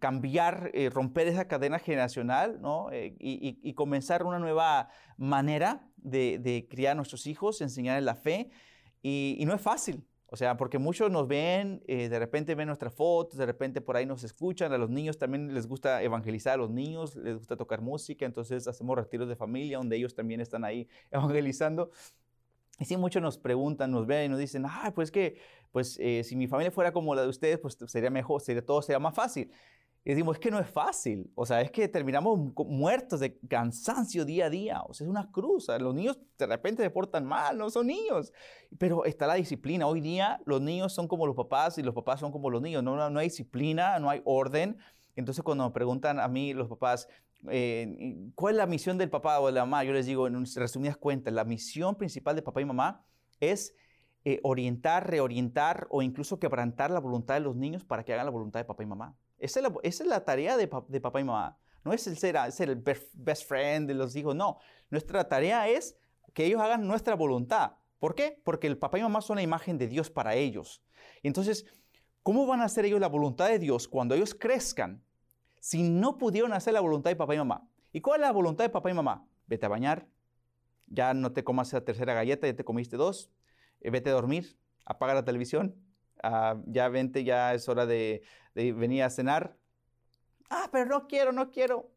cambiar, 0.00 0.72
romper 0.92 1.28
esa 1.28 1.46
cadena 1.46 1.78
generacional, 1.78 2.60
¿no? 2.60 2.88
Y, 2.92 3.58
y, 3.62 3.74
comenzar 3.74 4.24
una 4.24 4.40
nueva 4.40 4.88
manera 5.16 5.88
de, 5.96 6.66
criar 6.70 6.92
a 6.92 6.94
nuestros 6.94 7.26
hijos, 7.26 7.60
enseñarles 7.60 8.04
la 8.04 8.14
fe. 8.14 8.50
Y, 9.02 9.42
no 9.46 9.54
es 9.54 9.60
fácil, 9.60 10.04
o 10.26 10.36
sea, 10.36 10.56
porque 10.56 10.78
muchos 10.78 11.10
nos 11.10 11.26
ven, 11.28 11.82
eh, 11.86 12.08
de 12.08 12.18
repente 12.18 12.54
ven 12.54 12.66
nuestras 12.66 12.92
fotos, 12.92 13.38
de 13.38 13.46
repente 13.46 13.80
por 13.80 13.96
ahí 13.96 14.06
nos 14.06 14.24
escuchan, 14.24 14.72
a 14.72 14.78
los 14.78 14.90
niños 14.90 15.18
también 15.18 15.54
les 15.54 15.66
gusta 15.66 16.02
evangelizar 16.02 16.54
a 16.54 16.56
los 16.56 16.70
niños, 16.70 17.16
les 17.16 17.36
gusta 17.36 17.56
tocar 17.56 17.80
música, 17.80 18.26
entonces 18.26 18.66
hacemos 18.66 18.96
retiros 18.96 19.28
de 19.28 19.36
familia 19.36 19.78
donde 19.78 19.96
ellos 19.96 20.14
también 20.14 20.40
están 20.40 20.64
ahí 20.64 20.88
evangelizando. 21.10 21.90
Y 22.80 22.84
sí, 22.84 22.96
muchos 22.96 23.20
nos 23.20 23.38
preguntan, 23.38 23.90
nos 23.90 24.06
ven 24.06 24.26
y 24.26 24.28
nos 24.28 24.38
dicen, 24.38 24.64
ah, 24.66 24.92
pues 24.94 25.10
que, 25.10 25.38
pues 25.72 25.98
eh, 26.00 26.22
si 26.24 26.36
mi 26.36 26.46
familia 26.46 26.70
fuera 26.70 26.92
como 26.92 27.14
la 27.14 27.22
de 27.22 27.28
ustedes, 27.28 27.58
pues 27.58 27.76
sería 27.86 28.10
mejor, 28.10 28.40
sería, 28.40 28.64
todo 28.64 28.82
sería 28.82 28.98
más 28.98 29.14
fácil. 29.14 29.50
Y 30.04 30.12
decimos, 30.12 30.36
es 30.36 30.40
que 30.40 30.50
no 30.50 30.58
es 30.58 30.70
fácil. 30.70 31.30
O 31.34 31.44
sea, 31.44 31.60
es 31.60 31.70
que 31.70 31.86
terminamos 31.86 32.38
muertos 32.66 33.20
de 33.20 33.38
cansancio 33.40 34.24
día 34.24 34.46
a 34.46 34.50
día. 34.50 34.80
O 34.86 34.94
sea, 34.94 35.04
es 35.04 35.10
una 35.10 35.30
cruz. 35.30 35.68
los 35.78 35.94
niños 35.94 36.18
de 36.38 36.46
repente 36.46 36.82
se 36.82 36.88
portan 36.88 37.26
mal, 37.26 37.58
no 37.58 37.68
son 37.68 37.88
niños. 37.88 38.32
Pero 38.78 39.04
está 39.04 39.26
la 39.26 39.34
disciplina. 39.34 39.86
Hoy 39.86 40.00
día 40.00 40.40
los 40.46 40.62
niños 40.62 40.94
son 40.94 41.08
como 41.08 41.26
los 41.26 41.36
papás 41.36 41.76
y 41.76 41.82
los 41.82 41.94
papás 41.94 42.20
son 42.20 42.32
como 42.32 42.48
los 42.48 42.62
niños. 42.62 42.82
No, 42.82 43.10
no, 43.10 43.18
hay 43.18 43.26
disciplina, 43.26 43.98
no 43.98 44.08
hay 44.08 44.22
orden. 44.24 44.78
Entonces, 45.14 45.44
cuando 45.44 45.64
me 45.64 45.72
preguntan 45.72 46.20
a 46.20 46.28
mí 46.28 46.54
los 46.54 46.68
papás, 46.68 47.06
eh, 47.50 48.30
¿cuál 48.34 48.54
es 48.54 48.58
la 48.58 48.66
misión 48.66 48.96
del 48.96 49.10
papá 49.10 49.40
o 49.40 49.46
de 49.48 49.52
la 49.52 49.66
mamá? 49.66 49.84
Yo 49.84 49.92
les 49.92 50.06
digo, 50.06 50.26
en 50.26 50.42
resumidas 50.54 50.96
cuentas, 50.96 51.34
la 51.34 51.44
misión 51.44 51.96
principal 51.96 52.34
de 52.34 52.40
papá 52.40 52.62
y 52.62 52.64
mamá 52.64 53.04
es 53.40 53.74
eh, 54.24 54.40
orientar, 54.42 55.08
reorientar 55.08 55.86
o 55.90 56.02
incluso 56.02 56.38
quebrantar 56.38 56.90
la 56.90 57.00
voluntad 57.00 57.34
de 57.34 57.40
los 57.40 57.56
niños 57.56 57.84
para 57.84 58.04
que 58.04 58.12
hagan 58.12 58.26
la 58.26 58.32
voluntad 58.32 58.60
de 58.60 58.64
papá 58.64 58.82
y 58.82 58.86
mamá. 58.86 59.16
Esa 59.38 59.60
es 59.82 60.00
la, 60.04 60.24
tarea 60.24 60.56
de, 60.56 60.66
papá 60.66 61.20
y 61.20 61.24
mamá. 61.24 61.56
No 61.84 61.92
es 61.92 62.06
el 62.06 62.18
ser, 62.18 62.36
el 62.36 62.76
best 63.14 63.48
friend 63.48 63.86
de 63.86 63.94
los 63.94 64.16
hijos, 64.16 64.34
no. 64.34 64.58
Nuestra 64.90 65.28
tarea 65.28 65.68
es 65.68 65.96
que 66.34 66.44
ellos 66.44 66.60
hagan 66.60 66.86
nuestra 66.86 67.14
voluntad. 67.14 67.72
¿Por 67.98 68.14
qué? 68.14 68.40
Porque 68.44 68.66
el 68.66 68.76
papá 68.76 68.98
y 68.98 69.02
mamá 69.02 69.20
son 69.20 69.36
la 69.36 69.42
imagen 69.42 69.78
de 69.78 69.86
Dios 69.86 70.10
para 70.10 70.34
ellos. 70.34 70.82
entonces, 71.22 71.66
¿cómo 72.22 72.46
van 72.46 72.60
a 72.60 72.64
hacer 72.64 72.84
ellos 72.84 73.00
la 73.00 73.08
voluntad 73.08 73.48
de 73.48 73.58
Dios 73.58 73.88
cuando 73.88 74.14
ellos 74.14 74.34
crezcan 74.34 75.02
si 75.60 75.82
no 75.82 76.18
pudieron 76.18 76.52
hacer 76.52 76.74
la 76.74 76.80
voluntad 76.80 77.10
de 77.10 77.16
papá 77.16 77.34
y 77.34 77.38
mamá? 77.38 77.68
¿Y 77.92 78.00
cuál 78.00 78.20
es 78.20 78.26
la 78.26 78.32
voluntad 78.32 78.64
de 78.64 78.70
papá 78.70 78.90
y 78.90 78.94
mamá? 78.94 79.26
Vete 79.46 79.64
a 79.64 79.68
bañar, 79.68 80.06
ya 80.86 81.14
no 81.14 81.32
te 81.32 81.44
comas 81.44 81.68
esa 81.68 81.84
tercera 81.84 82.14
galleta, 82.14 82.46
ya 82.46 82.54
te 82.54 82.64
comiste 82.64 82.96
dos, 82.96 83.30
eh, 83.80 83.90
vete 83.90 84.10
a 84.10 84.14
dormir, 84.14 84.58
apaga 84.84 85.14
la 85.14 85.24
televisión, 85.24 85.76
ah, 86.22 86.60
ya 86.66 86.88
vente, 86.88 87.24
ya 87.24 87.54
es 87.54 87.68
hora 87.68 87.86
de, 87.86 88.22
venía 88.54 89.06
a 89.06 89.10
cenar. 89.10 89.56
Ah, 90.50 90.68
pero 90.72 90.86
no 90.86 91.06
quiero, 91.06 91.32
no 91.32 91.50
quiero. 91.50 91.92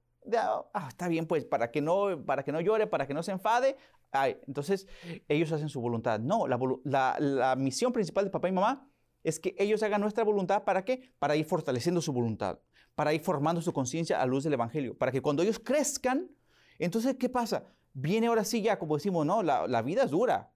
Ah, 0.74 0.88
está 0.90 1.08
bien, 1.08 1.26
pues, 1.26 1.46
para 1.46 1.72
que 1.72 1.82
no, 1.82 2.24
para 2.26 2.44
que 2.44 2.52
no 2.52 2.62
llore, 2.62 2.88
para 2.88 3.08
que 3.08 3.14
no 3.14 3.24
se 3.24 3.32
enfade. 3.32 3.78
Ay, 4.12 4.38
entonces, 4.48 4.88
ellos 5.28 5.52
hacen 5.52 5.70
su 5.70 5.80
voluntad. 5.82 6.20
No, 6.20 6.48
la, 6.48 7.16
la, 7.20 7.56
misión 7.56 7.94
principal 7.94 8.26
de 8.26 8.32
papá 8.32 8.50
y 8.50 8.52
mamá 8.52 8.90
es 9.24 9.40
que 9.40 9.56
ellos 9.58 9.82
hagan 9.84 10.02
nuestra 10.02 10.24
voluntad. 10.24 10.64
¿Para 10.64 10.84
qué? 10.84 11.14
Para 11.18 11.36
ir 11.36 11.46
fortaleciendo 11.46 12.02
su 12.02 12.12
voluntad, 12.12 12.60
para 12.94 13.14
ir 13.14 13.22
formando 13.22 13.62
su 13.62 13.72
conciencia 13.72 14.22
a 14.22 14.26
luz 14.26 14.44
del 14.44 14.54
Evangelio, 14.54 14.98
para 14.98 15.12
que 15.12 15.22
cuando 15.22 15.44
ellos 15.44 15.60
crezcan, 15.60 16.30
entonces, 16.78 17.16
¿qué 17.18 17.30
pasa? 17.30 17.66
Viene 17.93 18.27
ahora 18.27 18.43
sí 18.43 18.62
ya, 18.62 18.79
como 18.79 18.95
decimos, 18.95 19.25
no, 19.25 19.43
la, 19.43 19.67
la, 19.67 19.81
vida 19.81 20.03
es 20.03 20.12
dura. 20.12 20.51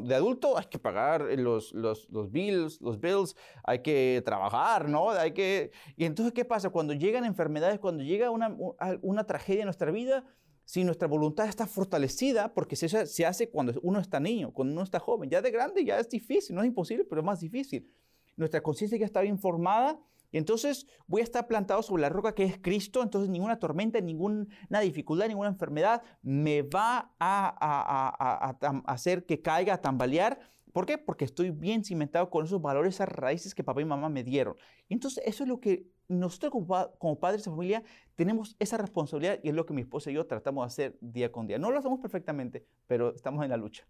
De 0.00 0.14
adulto 0.14 0.56
hay 0.56 0.66
que 0.66 0.78
pagar 0.78 1.22
los, 1.38 1.72
los, 1.72 2.08
los, 2.10 2.30
bills, 2.30 2.80
los 2.80 3.00
bills, 3.00 3.36
hay 3.64 3.80
que 3.80 4.22
trabajar, 4.24 4.88
¿no? 4.88 5.10
Hay 5.10 5.32
que... 5.32 5.72
Y 5.96 6.04
entonces, 6.04 6.32
¿qué 6.32 6.44
pasa? 6.44 6.70
Cuando 6.70 6.92
llegan 6.92 7.24
enfermedades, 7.24 7.78
cuando 7.78 8.04
llega 8.04 8.30
una, 8.30 8.56
una 9.02 9.24
tragedia 9.24 9.62
en 9.62 9.66
nuestra 9.66 9.90
vida, 9.90 10.24
si 10.64 10.84
nuestra 10.84 11.06
voluntad 11.06 11.48
está 11.48 11.66
fortalecida, 11.66 12.52
porque 12.52 12.76
se, 12.76 13.06
se 13.06 13.26
hace 13.26 13.50
cuando 13.50 13.78
uno 13.82 14.00
está 14.00 14.20
niño, 14.20 14.52
cuando 14.52 14.72
uno 14.72 14.82
está 14.82 14.98
joven, 14.98 15.30
ya 15.30 15.40
de 15.40 15.50
grande 15.50 15.84
ya 15.84 15.98
es 15.98 16.08
difícil, 16.08 16.54
no 16.54 16.62
es 16.62 16.68
imposible, 16.68 17.04
pero 17.04 17.20
es 17.20 17.24
más 17.24 17.40
difícil. 17.40 17.90
Nuestra 18.36 18.60
conciencia 18.60 18.98
ya 18.98 19.06
está 19.06 19.20
bien 19.22 19.38
formada, 19.38 19.98
y 20.32 20.38
entonces 20.38 20.86
voy 21.06 21.20
a 21.20 21.24
estar 21.24 21.46
plantado 21.46 21.82
sobre 21.82 22.02
la 22.02 22.08
roca 22.08 22.34
que 22.34 22.44
es 22.44 22.58
Cristo, 22.58 23.02
entonces 23.02 23.30
ninguna 23.30 23.58
tormenta, 23.58 24.00
ninguna 24.00 24.46
dificultad, 24.82 25.28
ninguna 25.28 25.48
enfermedad 25.48 26.02
me 26.22 26.62
va 26.62 27.14
a, 27.18 28.56
hacer 28.86 29.24
que 29.26 29.40
caiga, 29.42 29.74
a 29.74 29.80
tambalear. 29.80 30.38
¿Por 30.72 30.84
qué? 30.84 30.98
Porque 30.98 31.24
estoy 31.24 31.50
bien 31.50 31.84
cimentado 31.84 32.28
con 32.28 32.44
esos 32.44 32.60
valores, 32.60 32.96
esas 32.96 33.08
raíces 33.08 33.54
que 33.54 33.64
papá 33.64 33.80
y 33.80 33.86
mamá 33.86 34.08
me 34.08 34.24
dieron. 34.24 34.56
Y 34.88 34.94
entonces 34.94 35.22
eso 35.26 35.44
es 35.44 35.48
lo 35.48 35.60
que 35.60 35.86
nosotros 36.08 36.52
como, 36.98 37.18
padres 37.18 37.44
de 37.44 37.50
familia 37.50 37.82
tenemos 38.14 38.56
esa 38.58 38.76
responsabilidad 38.76 39.40
y 39.42 39.48
es 39.48 39.54
lo 39.54 39.66
que 39.66 39.74
mi 39.74 39.82
esposa 39.82 40.10
y 40.10 40.14
yo 40.14 40.26
tratamos 40.26 40.64
de 40.64 40.66
hacer 40.66 40.98
día 41.00 41.32
con 41.32 41.46
día. 41.46 41.58
No 41.58 41.70
lo 41.70 41.78
hacemos 41.78 42.00
perfectamente, 42.00 42.66
pero 42.86 43.14
estamos 43.14 43.42
en 43.44 43.50
la 43.50 43.56
lucha. 43.56 43.86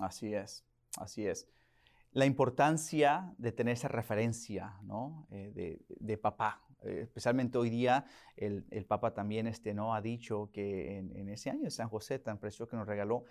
Así 0.00 0.34
es, 0.34 0.64
así 0.98 1.26
es. 1.26 1.48
La 2.12 2.26
importancia 2.26 3.34
de 3.38 3.52
tener 3.52 3.74
esa 3.74 3.88
referencia 3.88 4.76
¿no? 4.82 5.26
Eh, 5.30 5.78
de, 5.88 6.18
papá, 6.18 6.62
eh, 6.82 7.00
especialmente 7.02 7.58
hoy 7.58 7.70
día 7.70 8.06
el, 8.36 8.64
el, 8.70 8.86
Papa 8.86 9.12
también 9.12 9.46
este, 9.46 9.74
¿no? 9.74 9.94
ha 9.94 10.00
dicho 10.00 10.50
que 10.52 10.98
en, 10.98 11.28
ese 11.28 11.50
año 11.50 11.64
de 11.64 11.70
San 11.70 11.88
José 11.88 12.18
tan 12.18 12.38
precioso 12.38 12.68
que 12.68 12.76
nos 12.76 12.86
regaló, 12.86 13.24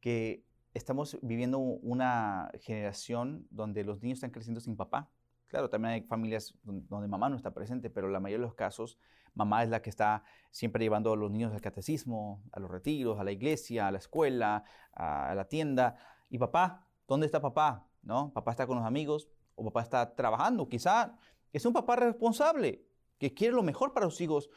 que 0.00 0.44
estamos 0.74 1.18
viviendo 1.22 1.58
una 1.58 2.50
generación 2.60 3.46
donde 3.50 3.84
los 3.84 4.02
niños 4.02 4.16
están 4.16 4.30
creciendo 4.30 4.60
sin 4.60 4.76
papá. 4.76 5.10
Claro, 5.46 5.70
también 5.70 5.94
hay 5.94 6.02
familias 6.02 6.58
donde 6.64 7.06
mamá 7.06 7.28
no 7.28 7.36
está 7.36 7.54
presente, 7.54 7.90
pero 7.90 8.08
la 8.08 8.18
mayoría 8.18 8.40
de 8.40 8.46
los 8.48 8.54
casos 8.54 8.98
mamá 9.34 9.62
es 9.62 9.68
la 9.68 9.82
que 9.82 9.90
está 9.90 10.24
siempre 10.50 10.84
llevando 10.84 11.12
a 11.12 11.16
los 11.16 11.30
niños 11.30 11.52
al 11.52 11.60
catecismo, 11.60 12.42
a 12.52 12.60
los 12.60 12.70
retiros, 12.70 13.18
a 13.18 13.24
la 13.24 13.32
iglesia, 13.32 13.88
a 13.88 13.92
la 13.92 13.98
escuela, 13.98 14.64
a 14.92 15.34
la 15.34 15.44
tienda. 15.48 15.96
¿Y 16.34 16.38
papá? 16.38 16.84
¿Dónde 17.06 17.26
está 17.26 17.40
papá? 17.40 17.86
¿No? 18.02 18.32
Papá 18.32 18.50
está 18.50 18.66
con 18.66 18.76
los 18.76 18.84
amigos 18.84 19.28
o 19.54 19.62
papá 19.66 19.82
está 19.82 20.16
trabajando. 20.16 20.68
Quizá 20.68 21.16
es 21.52 21.64
un 21.64 21.72
papá 21.72 21.94
responsable 21.94 22.84
que 23.18 23.32
quiere 23.32 23.54
lo 23.54 23.62
mejor 23.62 23.92
para 23.92 24.10
sus 24.10 24.20
hijos 24.20 24.50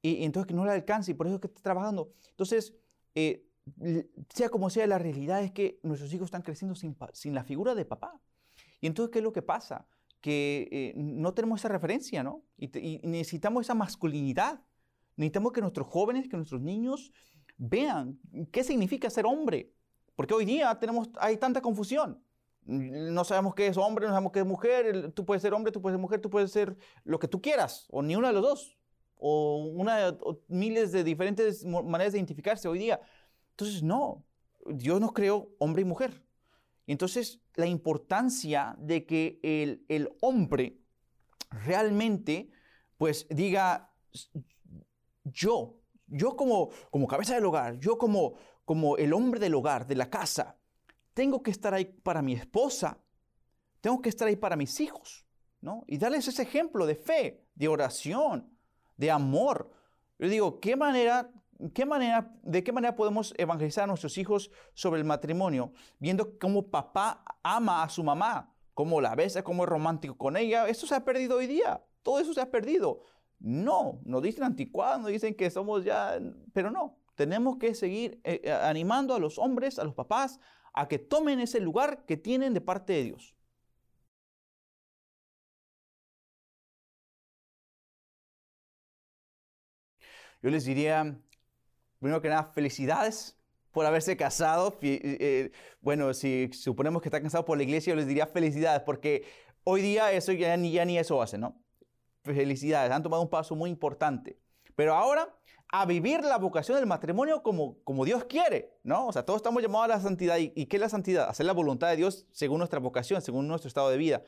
y, 0.00 0.22
entonces 0.22 0.46
que 0.46 0.54
no 0.54 0.64
le 0.64 0.70
alcance 0.70 1.10
y 1.10 1.14
por 1.14 1.26
eso 1.26 1.40
que 1.40 1.48
está 1.48 1.60
trabajando. 1.60 2.12
Entonces, 2.30 2.76
eh, 3.16 3.44
sea 4.32 4.50
como 4.50 4.70
sea, 4.70 4.86
la 4.86 4.98
realidad 4.98 5.42
es 5.42 5.50
que 5.50 5.80
nuestros 5.82 6.14
hijos 6.14 6.26
están 6.26 6.42
creciendo 6.42 6.76
sin, 6.76 6.94
la 7.34 7.42
figura 7.42 7.74
de 7.74 7.84
papá. 7.84 8.20
Y 8.80 8.86
entonces, 8.86 9.10
¿qué 9.10 9.18
es 9.18 9.24
lo 9.24 9.32
que 9.32 9.42
pasa? 9.42 9.88
Que 10.20 10.68
eh, 10.70 10.92
no 10.94 11.34
tenemos 11.34 11.58
esa 11.58 11.70
referencia, 11.70 12.22
¿no? 12.22 12.44
y 12.56 13.00
necesitamos 13.02 13.66
esa 13.66 13.74
masculinidad. 13.74 14.62
Necesitamos 15.16 15.50
que 15.50 15.60
nuestros 15.60 15.88
jóvenes, 15.88 16.28
que 16.28 16.36
nuestros 16.36 16.60
niños 16.60 17.12
vean 17.56 18.20
qué 18.52 18.62
significa 18.62 19.10
ser 19.10 19.26
hombre, 19.26 19.72
porque 20.16 20.34
hoy 20.34 20.44
día 20.44 20.74
tenemos, 20.78 21.10
hay 21.20 21.36
tanta 21.36 21.60
confusión. 21.60 22.20
No 22.64 23.22
sabemos 23.22 23.54
qué 23.54 23.68
es 23.68 23.76
hombre, 23.76 24.06
no 24.06 24.12
sabemos 24.12 24.32
qué 24.32 24.40
es 24.40 24.46
mujer. 24.46 25.12
Tú 25.12 25.24
puedes 25.24 25.42
ser 25.42 25.54
hombre, 25.54 25.70
tú 25.70 25.80
puedes 25.80 25.94
ser 25.94 26.00
mujer, 26.00 26.20
tú 26.20 26.30
puedes 26.30 26.50
ser 26.50 26.76
lo 27.04 27.20
que 27.20 27.28
tú 27.28 27.40
quieras, 27.40 27.86
o 27.90 28.02
ni 28.02 28.16
uno 28.16 28.26
de 28.26 28.32
los 28.32 28.42
dos. 28.42 28.76
O, 29.18 29.66
una, 29.66 30.16
miles 30.48 30.90
de 30.90 31.04
diferentes 31.04 31.64
maneras 31.64 32.12
de 32.12 32.18
identificarse 32.18 32.66
hoy 32.66 32.80
día. 32.80 33.00
Entonces, 33.50 33.82
no, 33.82 34.24
Dios 34.66 35.00
nos 35.00 35.12
creó 35.12 35.48
hombre 35.58 35.82
y 35.82 35.84
mujer. 35.84 36.24
entonces, 36.86 37.40
la 37.54 37.66
importancia 37.66 38.74
de 38.78 39.06
que 39.06 39.38
el, 39.42 39.84
el 39.88 40.10
hombre 40.20 40.78
realmente, 41.50 42.50
pues 42.98 43.26
diga, 43.30 43.92
yo, 45.24 45.76
yo 46.06 46.36
como, 46.36 46.70
como 46.90 47.06
cabeza 47.06 47.34
del 47.34 47.44
hogar, 47.44 47.78
yo 47.78 47.98
como, 47.98 48.34
como 48.66 48.98
el 48.98 49.14
hombre 49.14 49.40
del 49.40 49.54
hogar, 49.54 49.86
de 49.86 49.94
la 49.94 50.10
casa, 50.10 50.58
tengo 51.14 51.42
que 51.42 51.52
estar 51.52 51.72
ahí 51.72 51.86
para 51.86 52.20
mi 52.20 52.34
esposa, 52.34 52.98
tengo 53.80 54.02
que 54.02 54.10
estar 54.10 54.28
ahí 54.28 54.36
para 54.36 54.56
mis 54.56 54.80
hijos, 54.80 55.24
¿no? 55.60 55.84
Y 55.86 55.96
darles 55.96 56.28
ese 56.28 56.42
ejemplo 56.42 56.84
de 56.84 56.96
fe, 56.96 57.46
de 57.54 57.68
oración, 57.68 58.54
de 58.96 59.10
amor. 59.10 59.70
Yo 60.18 60.28
digo, 60.28 60.60
¿qué 60.60 60.74
manera, 60.74 61.30
qué 61.72 61.86
manera, 61.86 62.34
¿de 62.42 62.64
qué 62.64 62.72
manera 62.72 62.96
podemos 62.96 63.32
evangelizar 63.38 63.84
a 63.84 63.86
nuestros 63.86 64.18
hijos 64.18 64.50
sobre 64.74 65.00
el 65.00 65.06
matrimonio? 65.06 65.72
Viendo 66.00 66.36
cómo 66.36 66.68
papá 66.68 67.22
ama 67.44 67.84
a 67.84 67.88
su 67.88 68.02
mamá, 68.02 68.52
cómo 68.74 69.00
la 69.00 69.14
besa, 69.14 69.44
cómo 69.44 69.62
es 69.62 69.68
romántico 69.68 70.18
con 70.18 70.36
ella. 70.36 70.66
Eso 70.68 70.88
se 70.88 70.94
ha 70.96 71.04
perdido 71.04 71.36
hoy 71.36 71.46
día. 71.46 71.82
Todo 72.02 72.18
eso 72.18 72.34
se 72.34 72.40
ha 72.40 72.50
perdido. 72.50 73.04
No, 73.38 74.00
nos 74.04 74.22
dicen 74.22 74.42
anticuados, 74.42 75.02
nos 75.02 75.12
dicen 75.12 75.36
que 75.36 75.50
somos 75.50 75.84
ya, 75.84 76.18
pero 76.52 76.70
no, 76.70 76.98
tenemos 77.16 77.58
que 77.58 77.74
seguir 77.74 78.20
eh, 78.24 78.40
eh, 78.44 78.52
animando 78.52 79.14
a 79.14 79.18
los 79.18 79.38
hombres, 79.38 79.78
a 79.78 79.84
los 79.84 79.94
papás, 79.94 80.40
a 80.74 80.88
que 80.88 80.98
tomen 80.98 81.40
ese 81.40 81.60
lugar 81.60 82.04
que 82.06 82.16
tienen 82.16 82.54
de 82.54 82.60
parte 82.60 82.92
de 82.92 83.04
Dios. 83.04 83.34
Yo 90.42 90.50
les 90.50 90.64
diría, 90.64 91.18
primero 91.98 92.20
que 92.22 92.28
nada, 92.28 92.44
felicidades 92.44 93.38
por 93.72 93.86
haberse 93.86 94.16
casado. 94.16 94.78
Eh, 94.82 95.50
bueno, 95.80 96.14
si 96.14 96.50
suponemos 96.52 97.02
que 97.02 97.08
está 97.08 97.22
casado 97.22 97.44
por 97.44 97.56
la 97.56 97.64
iglesia, 97.64 97.92
yo 97.92 97.96
les 97.96 98.06
diría 98.06 98.26
felicidades, 98.26 98.82
porque 98.82 99.24
hoy 99.64 99.82
día 99.82 100.12
eso 100.12 100.32
ya 100.32 100.56
ni, 100.56 100.98
eso 100.98 101.20
hace, 101.22 101.38
¿no? 101.38 101.62
Felicidades, 102.22 102.92
han 102.92 103.02
tomado 103.02 103.22
un 103.22 103.30
paso 103.30 103.56
muy 103.56 103.70
importante. 103.70 104.38
Pero 104.74 104.94
ahora 104.94 105.34
a 105.72 105.84
vivir 105.84 106.22
la 106.22 106.38
vocación 106.38 106.76
del 106.76 106.86
matrimonio 106.86 107.42
como, 107.42 107.82
como 107.82 108.04
Dios 108.04 108.24
quiere, 108.24 108.78
¿no? 108.82 109.06
O 109.06 109.12
sea, 109.12 109.24
todos 109.24 109.38
estamos 109.38 109.62
llamados 109.62 109.86
a 109.86 109.96
la 109.96 110.00
santidad. 110.00 110.38
¿Y, 110.38 110.52
¿Y 110.54 110.66
qué 110.66 110.76
es 110.76 110.80
la 110.80 110.88
santidad? 110.88 111.28
Hacer 111.28 111.46
la 111.46 111.52
voluntad 111.52 111.88
de 111.88 111.96
Dios 111.96 112.26
según 112.32 112.58
nuestra 112.58 112.78
vocación, 112.78 113.20
según 113.20 113.48
nuestro 113.48 113.68
estado 113.68 113.90
de 113.90 113.96
vida. 113.96 114.22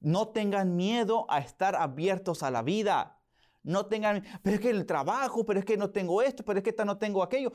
No 0.00 0.28
tengan 0.28 0.76
miedo 0.76 1.26
a 1.28 1.38
estar 1.38 1.76
abiertos 1.76 2.42
a 2.42 2.50
la 2.50 2.62
vida. 2.62 3.18
No 3.62 3.86
tengan, 3.86 4.24
pero 4.42 4.56
es 4.56 4.60
que 4.60 4.70
el 4.70 4.86
trabajo, 4.86 5.44
pero 5.44 5.60
es 5.60 5.64
que 5.64 5.76
no 5.76 5.90
tengo 5.90 6.22
esto, 6.22 6.44
pero 6.44 6.58
es 6.58 6.64
que 6.64 6.84
no 6.84 6.98
tengo 6.98 7.22
aquello. 7.22 7.52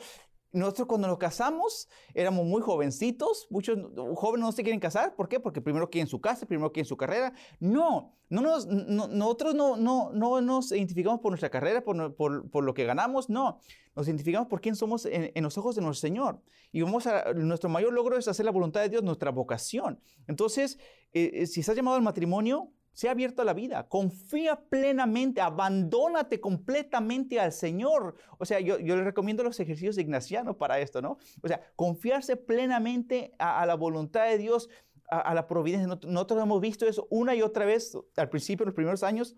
Nosotros 0.51 0.88
cuando 0.88 1.08
nos 1.08 1.18
casamos 1.18 1.89
éramos 2.13 2.46
muy 2.46 2.62
jovencitos, 2.62 3.48
muchos 3.50 3.77
jóvenes 4.16 4.46
no 4.46 4.51
se 4.51 4.63
quieren 4.63 4.80
casar, 4.80 5.16
¿por 5.16 5.27
qué? 5.27 5.39
Porque 5.39 5.62
primero 5.62 5.89
quieren 5.89 6.08
su 6.08 6.22
casa, 6.22 6.46
primero 6.46 6.72
quieren 6.72 6.88
su 6.88 6.98
carrera. 6.98 7.34
No, 7.60 8.16
no 8.30 8.42
nos, 8.42 8.66
nosotros 8.66 9.56
no, 9.56 9.77
no, 9.77 10.12
no 10.12 10.42
nos 10.42 10.72
identificamos 10.72 11.20
por 11.20 11.32
nuestra 11.32 11.50
carrera, 11.50 11.84
por, 11.84 12.16
por, 12.16 12.50
por, 12.50 12.63
lo 12.63 12.74
que 12.74 12.86
ganamos, 12.86 13.30
no. 13.30 13.60
Nos 13.96 14.08
identificamos 14.08 14.48
por 14.48 14.62
quién 14.62 14.75
somos 14.75 15.06
en, 15.06 15.32
en, 15.34 15.44
los 15.44 15.58
ojos 15.58 15.75
de 15.75 15.82
nuestro 15.82 16.08
Señor. 16.08 16.42
Y 16.72 16.82
vamos 16.82 17.08
a, 17.08 17.34
nuestro 17.34 17.70
mayor 17.70 17.94
logro 17.94 18.18
es 18.18 18.27
hacer 18.27 18.46
la 18.46 18.51
voluntad 18.51 18.82
de 18.82 18.89
Dios, 18.89 19.04
nuestra 19.04 19.32
vocación. 19.32 20.00
Entonces, 20.27 20.77
eh, 21.13 21.32
eh 21.34 21.48
si 21.48 21.62
estás 21.62 21.75
llamado 21.75 21.98
al 21.98 22.04
matrimonio, 22.04 22.72
sea 22.98 23.12
abierto 23.12 23.44
a 23.44 23.46
la 23.46 23.54
vida, 23.54 23.88
confía 23.88 24.60
plenamente, 24.60 25.39
abandónate 25.39 26.42
completamente 26.42 27.39
al 27.39 27.51
Señor. 27.51 28.16
O 28.39 28.46
sea, 28.46 28.60
yo, 28.60 28.80
yo 28.80 28.96
le 28.96 29.04
recomiendo 29.04 29.44
los 29.44 29.60
ejercicios 29.60 29.96
de 29.96 30.01
Ignaciano 30.01 30.58
para 30.58 30.80
esto, 30.80 31.00
¿no? 31.00 31.20
O 31.44 31.48
sea, 31.48 31.62
confiarse 31.75 32.38
plenamente 32.38 33.36
a, 33.38 33.62
a 33.62 33.68
la 33.68 33.75
voluntad 33.75 34.25
de 34.25 34.39
Dios, 34.39 34.68
a, 35.12 35.20
a 35.20 35.36
la 35.36 35.48
providencia. 35.48 35.88
Nosotros 36.08 36.42
hemos 36.42 36.60
visto 36.60 36.88
eso 36.88 37.06
una 37.12 37.36
y 37.36 37.44
otra 37.44 37.66
vez 37.66 37.96
al 38.16 38.30
principio, 38.30 38.63
en 38.63 38.70
los 38.70 38.75
primeros 38.75 39.04
años. 39.04 39.36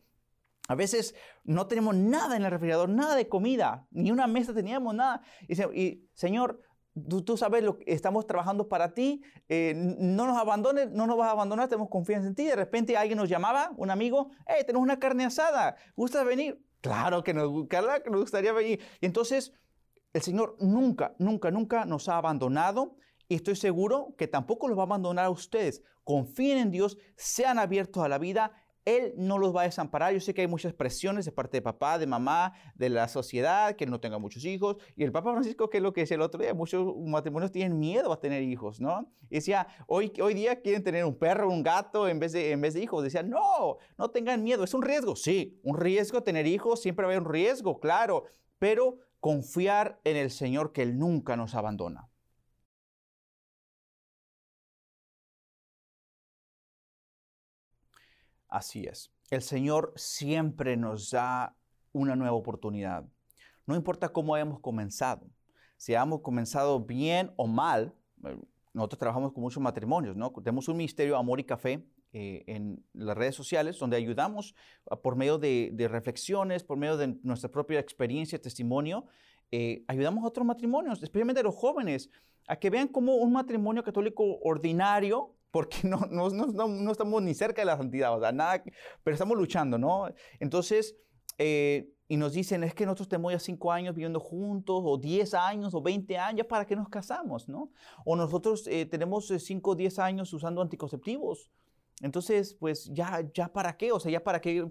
A 0.69 0.75
veces 0.75 1.13
no 1.43 1.67
tenemos 1.67 1.95
nada 1.95 2.37
en 2.37 2.45
el 2.45 2.51
refrigerador, 2.51 2.87
nada 2.87 3.15
de 3.15 3.27
comida, 3.27 3.87
ni 3.91 4.09
una 4.09 4.27
mesa 4.27 4.53
teníamos, 4.53 4.95
nada. 4.95 5.21
Y, 5.49 5.61
y 5.77 6.07
Señor, 6.13 6.61
Tú, 7.07 7.37
sabes 7.37 7.63
lo 7.63 7.77
que 7.77 7.93
estamos 7.93 8.25
trabajando 8.27 8.67
para 8.67 8.93
ti, 8.93 9.21
eh, 9.47 9.73
no 9.75 10.25
nos 10.25 10.37
abandones, 10.37 10.89
no 10.91 11.07
nos 11.07 11.17
vas 11.17 11.29
a 11.29 11.31
abandonar, 11.31 11.67
tenemos 11.67 11.89
confianza 11.89 12.27
en 12.27 12.35
ti. 12.35 12.45
De 12.45 12.55
repente 12.55 12.97
alguien 12.97 13.17
nos 13.17 13.29
llamaba, 13.29 13.71
un 13.77 13.91
amigo, 13.91 14.31
hey, 14.47 14.63
tenemos 14.65 14.83
una 14.83 14.99
carne 14.99 15.25
asada, 15.25 15.75
¿gustas 15.95 16.25
venir? 16.25 16.63
Claro 16.81 17.23
que 17.23 17.33
nos, 17.33 17.67
claro 17.67 18.03
que 18.03 18.09
nos 18.09 18.21
gustaría 18.21 18.53
venir. 18.53 18.79
Y 19.01 19.05
entonces, 19.05 19.53
el 20.13 20.21
Señor 20.21 20.55
nunca, 20.59 21.15
nunca, 21.19 21.51
nunca 21.51 21.85
nos 21.85 22.09
ha 22.09 22.17
abandonado 22.17 22.95
y 23.27 23.35
estoy 23.35 23.55
seguro 23.55 24.15
que 24.17 24.27
tampoco 24.27 24.67
los 24.67 24.77
va 24.77 24.83
a 24.83 24.85
abandonar 24.85 25.25
a 25.25 25.29
ustedes. 25.29 25.83
Confíen 26.03 26.57
en 26.57 26.71
Dios, 26.71 26.97
sean 27.15 27.59
abiertos 27.59 28.03
a 28.03 28.09
la 28.09 28.17
vida 28.17 28.51
él 28.85 29.13
no 29.17 29.37
los 29.37 29.55
va 29.55 29.61
a 29.61 29.65
desamparar. 29.65 30.13
Yo 30.13 30.19
sé 30.19 30.33
que 30.33 30.41
hay 30.41 30.47
muchas 30.47 30.73
presiones 30.73 31.25
de 31.25 31.31
parte 31.31 31.57
de 31.57 31.61
papá, 31.61 31.97
de 31.97 32.07
mamá, 32.07 32.53
de 32.75 32.89
la 32.89 33.07
sociedad, 33.07 33.75
que 33.75 33.85
no 33.85 33.99
tenga 33.99 34.17
muchos 34.17 34.45
hijos. 34.45 34.77
Y 34.95 35.03
el 35.03 35.11
Papa 35.11 35.31
Francisco, 35.31 35.69
que 35.69 35.77
es 35.77 35.83
lo 35.83 35.93
que 35.93 36.01
decía 36.01 36.15
el 36.15 36.21
otro 36.21 36.41
día, 36.41 36.53
muchos 36.53 36.95
matrimonios 36.97 37.51
tienen 37.51 37.79
miedo 37.79 38.11
a 38.11 38.19
tener 38.19 38.43
hijos, 38.43 38.79
¿no? 38.79 39.11
Y 39.29 39.35
decía, 39.35 39.67
hoy, 39.87 40.11
hoy 40.21 40.33
día 40.33 40.61
quieren 40.61 40.83
tener 40.83 41.05
un 41.05 41.17
perro, 41.17 41.49
un 41.49 41.63
gato 41.63 42.07
en 42.07 42.19
vez, 42.19 42.31
de, 42.31 42.51
en 42.51 42.61
vez 42.61 42.73
de 42.73 42.81
hijos. 42.81 43.03
Decía, 43.03 43.23
no, 43.23 43.77
no 43.97 44.09
tengan 44.09 44.43
miedo, 44.43 44.63
es 44.63 44.73
un 44.73 44.81
riesgo. 44.81 45.15
Sí, 45.15 45.59
un 45.63 45.77
riesgo 45.77 46.23
tener 46.23 46.47
hijos, 46.47 46.81
siempre 46.81 47.05
va 47.05 47.11
a 47.11 47.15
haber 47.15 47.27
un 47.27 47.33
riesgo, 47.33 47.79
claro, 47.79 48.25
pero 48.57 48.99
confiar 49.19 49.99
en 50.03 50.15
el 50.15 50.31
Señor 50.31 50.71
que 50.71 50.81
Él 50.81 50.97
nunca 50.97 51.35
nos 51.35 51.55
abandona. 51.55 52.09
Así 58.49 58.85
es. 58.85 59.11
El 59.29 59.41
Señor 59.41 59.93
siempre 59.95 60.75
nos 60.75 61.11
da 61.11 61.55
una 61.91 62.15
nueva 62.15 62.33
oportunidad. 62.33 63.05
No 63.65 63.75
importa 63.75 64.09
cómo 64.09 64.33
hayamos 64.33 64.59
comenzado. 64.59 65.27
Si 65.77 65.93
hemos 65.93 66.21
comenzado 66.21 66.79
bien 66.79 67.31
o 67.37 67.47
mal, 67.47 67.93
eh, 68.25 68.37
nosotros 68.73 68.99
trabajamos 68.99 69.31
con 69.31 69.43
muchos 69.43 69.61
matrimonios, 69.61 70.15
¿no? 70.15 70.31
Tenemos 70.31 70.67
un 70.67 70.77
ministerio 70.77 71.15
Amor 71.15 71.39
y 71.39 71.43
Café 71.43 71.85
eh, 72.11 72.43
en 72.47 72.83
las 72.93 73.15
redes 73.15 73.35
sociales 73.35 73.77
donde 73.77 73.95
ayudamos 73.95 74.55
ah, 74.89 74.95
por 74.95 75.15
medio 75.15 75.37
de, 75.37 75.87
reflexiones, 75.89 76.63
por 76.63 76.77
medio 76.77 76.97
de 76.97 77.19
nuestra 77.21 77.51
propia 77.51 77.79
experiencia, 77.79 78.41
testimonio, 78.41 79.05
eh, 79.51 79.83
ayudamos 79.87 80.23
a 80.23 80.27
otros 80.27 80.45
matrimonios, 80.45 81.03
especialmente 81.03 81.41
a 81.41 81.43
los 81.43 81.55
jóvenes, 81.55 82.09
a 82.47 82.55
que 82.55 82.71
vean 82.71 82.87
cómo 82.87 83.15
un 83.15 83.31
matrimonio 83.31 83.83
católico 83.83 84.39
ordinario 84.41 85.35
porque 85.51 85.79
no, 85.83 85.99
no, 86.09 86.29
no, 86.29 86.67
no, 86.67 86.91
estamos 86.91 87.21
ni 87.21 87.33
cerca 87.33 87.61
de 87.61 87.65
la 87.65 87.77
santidad, 87.77 88.15
o 88.15 88.19
sea, 88.19 88.31
nada, 88.31 88.63
pero 89.03 89.13
estamos 89.13 89.37
luchando, 89.37 89.77
¿no? 89.77 90.07
Entonces, 90.39 90.95
eh, 91.37 91.89
y 92.11 92.17
nos 92.17 92.33
dicen, 92.33 92.63
es 92.63 92.73
que 92.73 92.85
nosotros 92.85 93.07
tenemos 93.07 93.31
ya 93.31 93.39
cinco 93.39 93.71
años 93.71 93.93
viviendo 93.93 94.19
juntos, 94.19 94.81
o 94.83 94.97
10 94.97 95.33
años, 95.35 95.75
o 95.75 95.81
20 95.81 96.17
años, 96.17 96.47
¿para 96.47 96.65
qué 96.65 96.75
nos 96.75 96.89
casamos, 96.89 97.47
no? 97.47 97.71
O 98.03 98.15
nosotros 98.15 98.65
eh, 98.67 98.87
tenemos 98.87 99.27
5 99.27 99.69
o 99.69 99.75
10 99.75 99.99
años 99.99 100.33
usando 100.33 100.61
anticonceptivos. 100.61 101.51
Entonces, 102.01 102.55
pues 102.55 102.89
ya, 102.93 103.29
ya 103.31 103.53
para 103.53 103.77
qué, 103.77 103.91
o 103.91 103.99
sea, 103.99 104.11
ya 104.11 104.23
para 104.23 104.41
qué, 104.41 104.67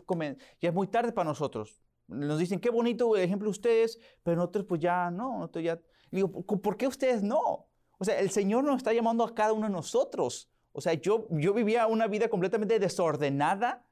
ya 0.60 0.68
es 0.68 0.74
muy 0.74 0.88
tarde 0.88 1.12
para 1.12 1.28
nosotros. 1.28 1.80
Nos 2.08 2.38
dicen, 2.38 2.58
qué 2.58 2.70
bonito 2.70 3.16
ejemplo 3.16 3.50
ustedes, 3.50 4.00
pero 4.24 4.38
nosotros 4.38 4.64
pues 4.68 4.80
ya 4.80 5.10
no, 5.10 5.38
nosotros 5.38 5.64
ya... 5.64 5.80
Digo, 6.10 6.32
¿por 6.32 6.76
qué 6.76 6.88
ustedes 6.88 7.22
no? 7.22 7.68
O 7.98 8.04
sea, 8.04 8.18
el 8.18 8.30
Señor 8.30 8.64
nos 8.64 8.78
está 8.78 8.92
llamando 8.92 9.22
a 9.24 9.34
cada 9.34 9.52
uno 9.52 9.66
de 9.66 9.72
nosotros 9.72 10.50
o 10.72 10.80
sea, 10.80 10.94
yo, 10.94 11.26
yo 11.30 11.54
vivía 11.54 11.86
una 11.86 12.06
vida 12.06 12.28
completamente 12.28 12.78
desordenada. 12.78 13.84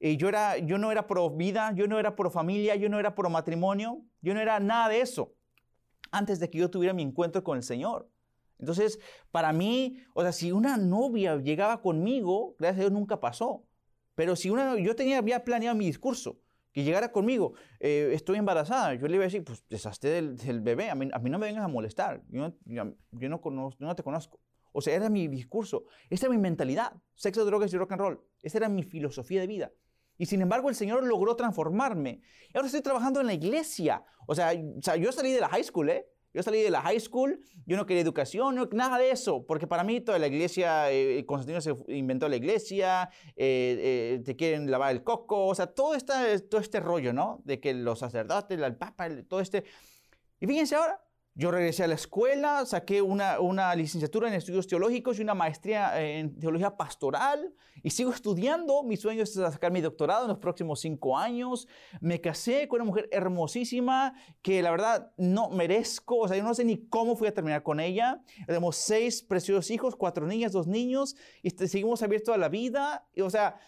Y 0.00 0.16
yo, 0.16 0.28
era, 0.28 0.58
yo 0.58 0.78
no 0.78 0.90
era 0.90 1.06
pro 1.06 1.30
vida, 1.30 1.72
yo 1.76 1.86
no 1.86 2.00
era 2.00 2.16
pro 2.16 2.28
familia, 2.28 2.74
yo 2.74 2.88
no 2.88 2.98
era 2.98 3.14
pro 3.14 3.30
matrimonio, 3.30 4.02
yo 4.20 4.34
no 4.34 4.40
era 4.40 4.58
nada 4.58 4.88
de 4.88 5.00
eso 5.00 5.36
antes 6.12 6.38
de 6.38 6.50
que 6.50 6.58
yo 6.58 6.70
tuviera 6.70 6.94
mi 6.94 7.02
encuentro 7.02 7.42
con 7.42 7.56
el 7.56 7.64
Señor. 7.64 8.08
Entonces, 8.58 9.00
para 9.32 9.52
mí, 9.52 9.98
o 10.14 10.22
sea, 10.22 10.30
si 10.30 10.52
una 10.52 10.76
novia 10.76 11.36
llegaba 11.36 11.82
conmigo, 11.82 12.54
gracias 12.58 12.78
a 12.78 12.80
Dios 12.82 12.92
nunca 12.92 13.18
pasó. 13.18 13.64
Pero 14.14 14.36
si 14.36 14.50
una, 14.50 14.78
yo 14.78 14.94
tenía, 14.94 15.18
había 15.18 15.42
planeado 15.42 15.74
mi 15.74 15.86
discurso, 15.86 16.38
que 16.70 16.84
llegara 16.84 17.10
conmigo, 17.10 17.54
eh, 17.80 18.10
estoy 18.12 18.38
embarazada, 18.38 18.94
yo 18.94 19.08
le 19.08 19.14
iba 19.14 19.24
a 19.24 19.26
decir, 19.26 19.42
pues 19.42 19.64
deshazte 19.68 20.08
del, 20.08 20.60
bebé, 20.60 20.90
a 20.90 20.94
mí, 20.94 21.08
a 21.12 21.18
mí, 21.18 21.30
no 21.30 21.38
me 21.38 21.46
vengas 21.46 21.64
a 21.64 21.68
molestar, 21.68 22.22
yo, 22.28 22.52
yo, 22.64 22.94
yo 23.10 23.28
no, 23.28 23.70
no 23.78 23.96
te 23.96 24.02
conozco. 24.02 24.38
O 24.72 24.80
sea, 24.80 24.94
era 24.94 25.08
mi 25.08 25.28
discurso, 25.28 25.84
esta 26.10 26.26
era 26.26 26.34
mi 26.34 26.40
mentalidad, 26.40 26.92
sexo, 27.14 27.44
drogas 27.44 27.72
y 27.72 27.76
rock 27.76 27.92
and 27.92 28.00
roll. 28.00 28.20
Esa 28.42 28.58
era 28.58 28.68
mi 28.68 28.82
filosofía 28.82 29.40
de 29.40 29.46
vida. 29.46 29.72
Y 30.18 30.26
sin 30.26 30.42
embargo, 30.42 30.68
el 30.68 30.74
Señor 30.74 31.04
logró 31.04 31.36
transformarme. 31.36 32.20
Y 32.52 32.56
ahora 32.56 32.66
estoy 32.66 32.82
trabajando 32.82 33.20
en 33.20 33.26
la 33.26 33.34
iglesia. 33.34 34.04
O 34.26 34.34
sea, 34.34 34.52
yo 34.52 35.12
salí 35.12 35.32
de 35.32 35.40
la 35.40 35.48
high 35.48 35.64
school, 35.64 35.90
¿eh? 35.90 36.06
Yo 36.34 36.42
salí 36.42 36.62
de 36.62 36.70
la 36.70 36.80
high 36.80 36.98
school, 36.98 37.40
yo 37.66 37.76
no 37.76 37.84
quería 37.84 38.02
educación, 38.02 38.54
no, 38.54 38.66
nada 38.72 38.96
de 38.96 39.10
eso, 39.10 39.44
porque 39.44 39.66
para 39.66 39.84
mí 39.84 40.00
toda 40.00 40.18
la 40.18 40.28
iglesia, 40.28 40.90
eh, 40.90 41.26
Constantino 41.26 41.60
se 41.60 41.74
inventó 41.92 42.26
la 42.26 42.36
iglesia, 42.36 43.10
eh, 43.36 44.14
eh, 44.16 44.22
te 44.24 44.34
quieren 44.34 44.70
lavar 44.70 44.92
el 44.92 45.04
coco, 45.04 45.46
o 45.46 45.54
sea, 45.54 45.66
todo, 45.66 45.94
esta, 45.94 46.38
todo 46.48 46.60
este 46.60 46.80
rollo, 46.80 47.12
¿no? 47.12 47.42
De 47.44 47.60
que 47.60 47.74
los 47.74 47.98
sacerdotes, 47.98 48.58
el 48.58 48.76
papa, 48.76 49.10
todo 49.28 49.40
este... 49.40 49.64
Y 50.40 50.46
fíjense 50.46 50.74
ahora, 50.74 51.04
yo 51.34 51.50
regresé 51.50 51.84
a 51.84 51.86
la 51.86 51.94
escuela, 51.94 52.66
saqué 52.66 53.00
una, 53.00 53.40
una, 53.40 53.74
licenciatura 53.74 54.28
en 54.28 54.34
estudios 54.34 54.66
teológicos 54.66 55.18
y 55.18 55.22
una 55.22 55.32
maestría 55.32 55.98
en 56.02 56.38
teología 56.38 56.76
pastoral 56.76 57.54
y 57.82 57.88
sigo 57.88 58.12
estudiando. 58.12 58.82
Mi 58.82 58.98
sueño 58.98 59.22
es 59.22 59.32
sacar 59.32 59.72
mi 59.72 59.80
doctorado 59.80 60.24
en 60.24 60.28
los 60.28 60.38
próximos 60.38 60.80
cinco 60.80 61.16
años. 61.16 61.68
Me 62.02 62.20
casé 62.20 62.68
con 62.68 62.82
una 62.82 62.90
mujer 62.90 63.08
hermosísima 63.10 64.14
que 64.42 64.60
la 64.60 64.70
verdad 64.72 65.10
no 65.16 65.48
merezco, 65.48 66.18
o 66.18 66.28
sea, 66.28 66.36
yo 66.36 66.42
no 66.42 66.54
sé 66.54 66.66
ni 66.66 66.86
cómo 66.88 67.16
fui 67.16 67.28
a 67.28 67.34
terminar 67.34 67.62
con 67.62 67.80
ella. 67.80 68.22
Tenemos 68.46 68.76
seis 68.76 69.22
preciosos 69.22 69.70
hijos, 69.70 69.96
cuatro 69.96 70.26
niñas, 70.26 70.52
dos 70.52 70.66
niños 70.66 71.16
y 71.42 71.48
seguimos 71.50 72.02
abiertos 72.02 72.34
a 72.34 72.38
la 72.38 72.50
vida. 72.50 73.08
o 73.18 73.30
sea, 73.30 73.58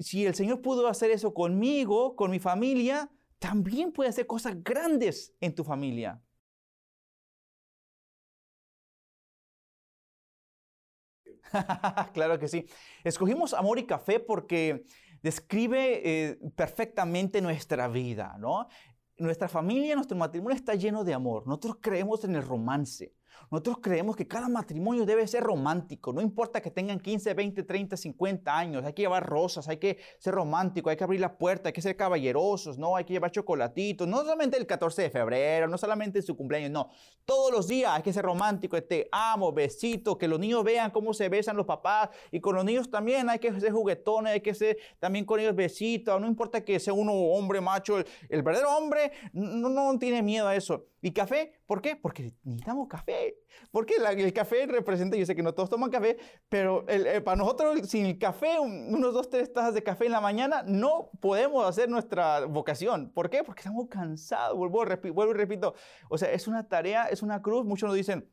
si 0.00 0.26
el 0.26 0.34
Señor 0.34 0.62
pudo 0.62 0.88
hacer 0.88 1.12
eso 1.12 1.32
conmigo, 1.32 2.16
con 2.16 2.32
mi 2.32 2.40
familia, 2.40 3.08
también 3.38 3.92
puede 3.92 4.10
hacer 4.10 4.26
cosas 4.26 4.62
grandes 4.64 5.32
en 5.40 5.54
tu 5.54 5.62
familia. 5.62 6.20
claro 12.14 12.38
que 12.38 12.48
sí. 12.48 12.66
Escogimos 13.04 13.54
Amor 13.54 13.78
y 13.78 13.86
Café 13.86 14.20
porque 14.20 14.84
describe 15.22 16.02
eh, 16.04 16.38
perfectamente 16.54 17.40
nuestra 17.40 17.88
vida, 17.88 18.36
¿no? 18.38 18.68
Nuestra 19.18 19.48
familia, 19.48 19.94
nuestro 19.94 20.16
matrimonio 20.16 20.56
está 20.56 20.74
lleno 20.74 21.02
de 21.02 21.14
amor. 21.14 21.46
Nosotros 21.46 21.78
creemos 21.80 22.22
en 22.24 22.36
el 22.36 22.42
romance. 22.42 23.15
Nosotros 23.50 23.78
creemos 23.80 24.16
que 24.16 24.26
cada 24.26 24.48
matrimonio 24.48 25.06
debe 25.06 25.26
ser 25.26 25.42
romántico, 25.42 26.12
no 26.12 26.20
importa 26.20 26.60
que 26.60 26.70
tengan 26.70 26.98
15, 26.98 27.34
20, 27.34 27.62
30, 27.62 27.96
50 27.96 28.58
años, 28.58 28.84
hay 28.84 28.92
que 28.92 29.02
llevar 29.02 29.24
rosas, 29.24 29.68
hay 29.68 29.76
que 29.76 29.98
ser 30.18 30.34
romántico, 30.34 30.90
hay 30.90 30.96
que 30.96 31.04
abrir 31.04 31.20
la 31.20 31.38
puerta, 31.38 31.68
hay 31.68 31.72
que 31.72 31.82
ser 31.82 31.96
caballerosos, 31.96 32.78
¿no? 32.78 32.96
Hay 32.96 33.04
que 33.04 33.12
llevar 33.12 33.30
chocolatitos, 33.30 34.08
no 34.08 34.18
solamente 34.18 34.56
el 34.56 34.66
14 34.66 35.02
de 35.02 35.10
febrero, 35.10 35.68
no 35.68 35.78
solamente 35.78 36.18
en 36.18 36.24
su 36.24 36.36
cumpleaños, 36.36 36.70
no, 36.70 36.90
todos 37.24 37.52
los 37.52 37.68
días 37.68 37.92
hay 37.92 38.02
que 38.02 38.12
ser 38.12 38.24
romántico, 38.24 38.82
te 38.82 39.08
amo, 39.12 39.52
besito, 39.52 40.18
que 40.18 40.28
los 40.28 40.38
niños 40.38 40.64
vean 40.64 40.90
cómo 40.90 41.14
se 41.14 41.28
besan 41.28 41.56
los 41.56 41.66
papás 41.66 42.10
y 42.30 42.40
con 42.40 42.54
los 42.54 42.64
niños 42.64 42.90
también 42.90 43.28
hay 43.28 43.38
que 43.38 43.58
ser 43.60 43.72
juguetones, 43.72 44.32
hay 44.32 44.40
que 44.40 44.54
ser 44.54 44.76
también 44.98 45.24
con 45.24 45.40
ellos 45.40 45.54
besitos, 45.54 46.20
no 46.20 46.26
importa 46.26 46.64
que 46.64 46.78
sea 46.80 46.92
uno 46.92 47.12
hombre, 47.12 47.60
macho, 47.60 47.98
el, 47.98 48.42
verdadero 48.42 48.76
hombre 48.76 49.12
no, 49.32 49.68
no 49.68 49.98
tiene 49.98 50.22
miedo 50.22 50.46
a 50.48 50.54
eso. 50.54 50.86
¿Y 51.06 51.12
café? 51.12 51.52
¿Por 51.66 51.80
qué? 51.80 51.94
Porque 51.94 52.34
necesitamos 52.42 52.88
café. 52.88 53.38
Porque 53.70 53.94
el 53.94 54.32
café 54.32 54.66
representa, 54.66 55.16
yo 55.16 55.24
sé 55.24 55.36
que 55.36 55.42
no 55.44 55.54
todos 55.54 55.70
toman 55.70 55.88
café, 55.88 56.18
pero 56.48 56.84
eh, 56.88 57.20
para 57.20 57.36
nosotros 57.36 57.88
sin 57.88 58.06
el 58.06 58.18
café, 58.18 58.58
unos 58.58 59.14
dos, 59.14 59.30
tres 59.30 59.52
tazas 59.52 59.72
de 59.74 59.84
café 59.84 60.06
en 60.06 60.10
la 60.10 60.20
mañana, 60.20 60.64
no 60.66 61.12
podemos 61.20 61.64
hacer 61.64 61.88
nuestra 61.88 62.46
vocación. 62.46 63.12
¿Por 63.12 63.30
qué? 63.30 63.44
Porque 63.44 63.60
estamos 63.60 63.86
cansados. 63.88 64.58
Vuelvo, 64.58 64.84
vuelvo 65.14 65.30
y 65.30 65.36
repito. 65.36 65.74
O 66.08 66.18
sea, 66.18 66.32
es 66.32 66.48
una 66.48 66.66
tarea, 66.66 67.04
es 67.04 67.22
una 67.22 67.40
cruz. 67.40 67.64
Muchos 67.64 67.86
nos 67.86 67.94
dicen, 67.94 68.28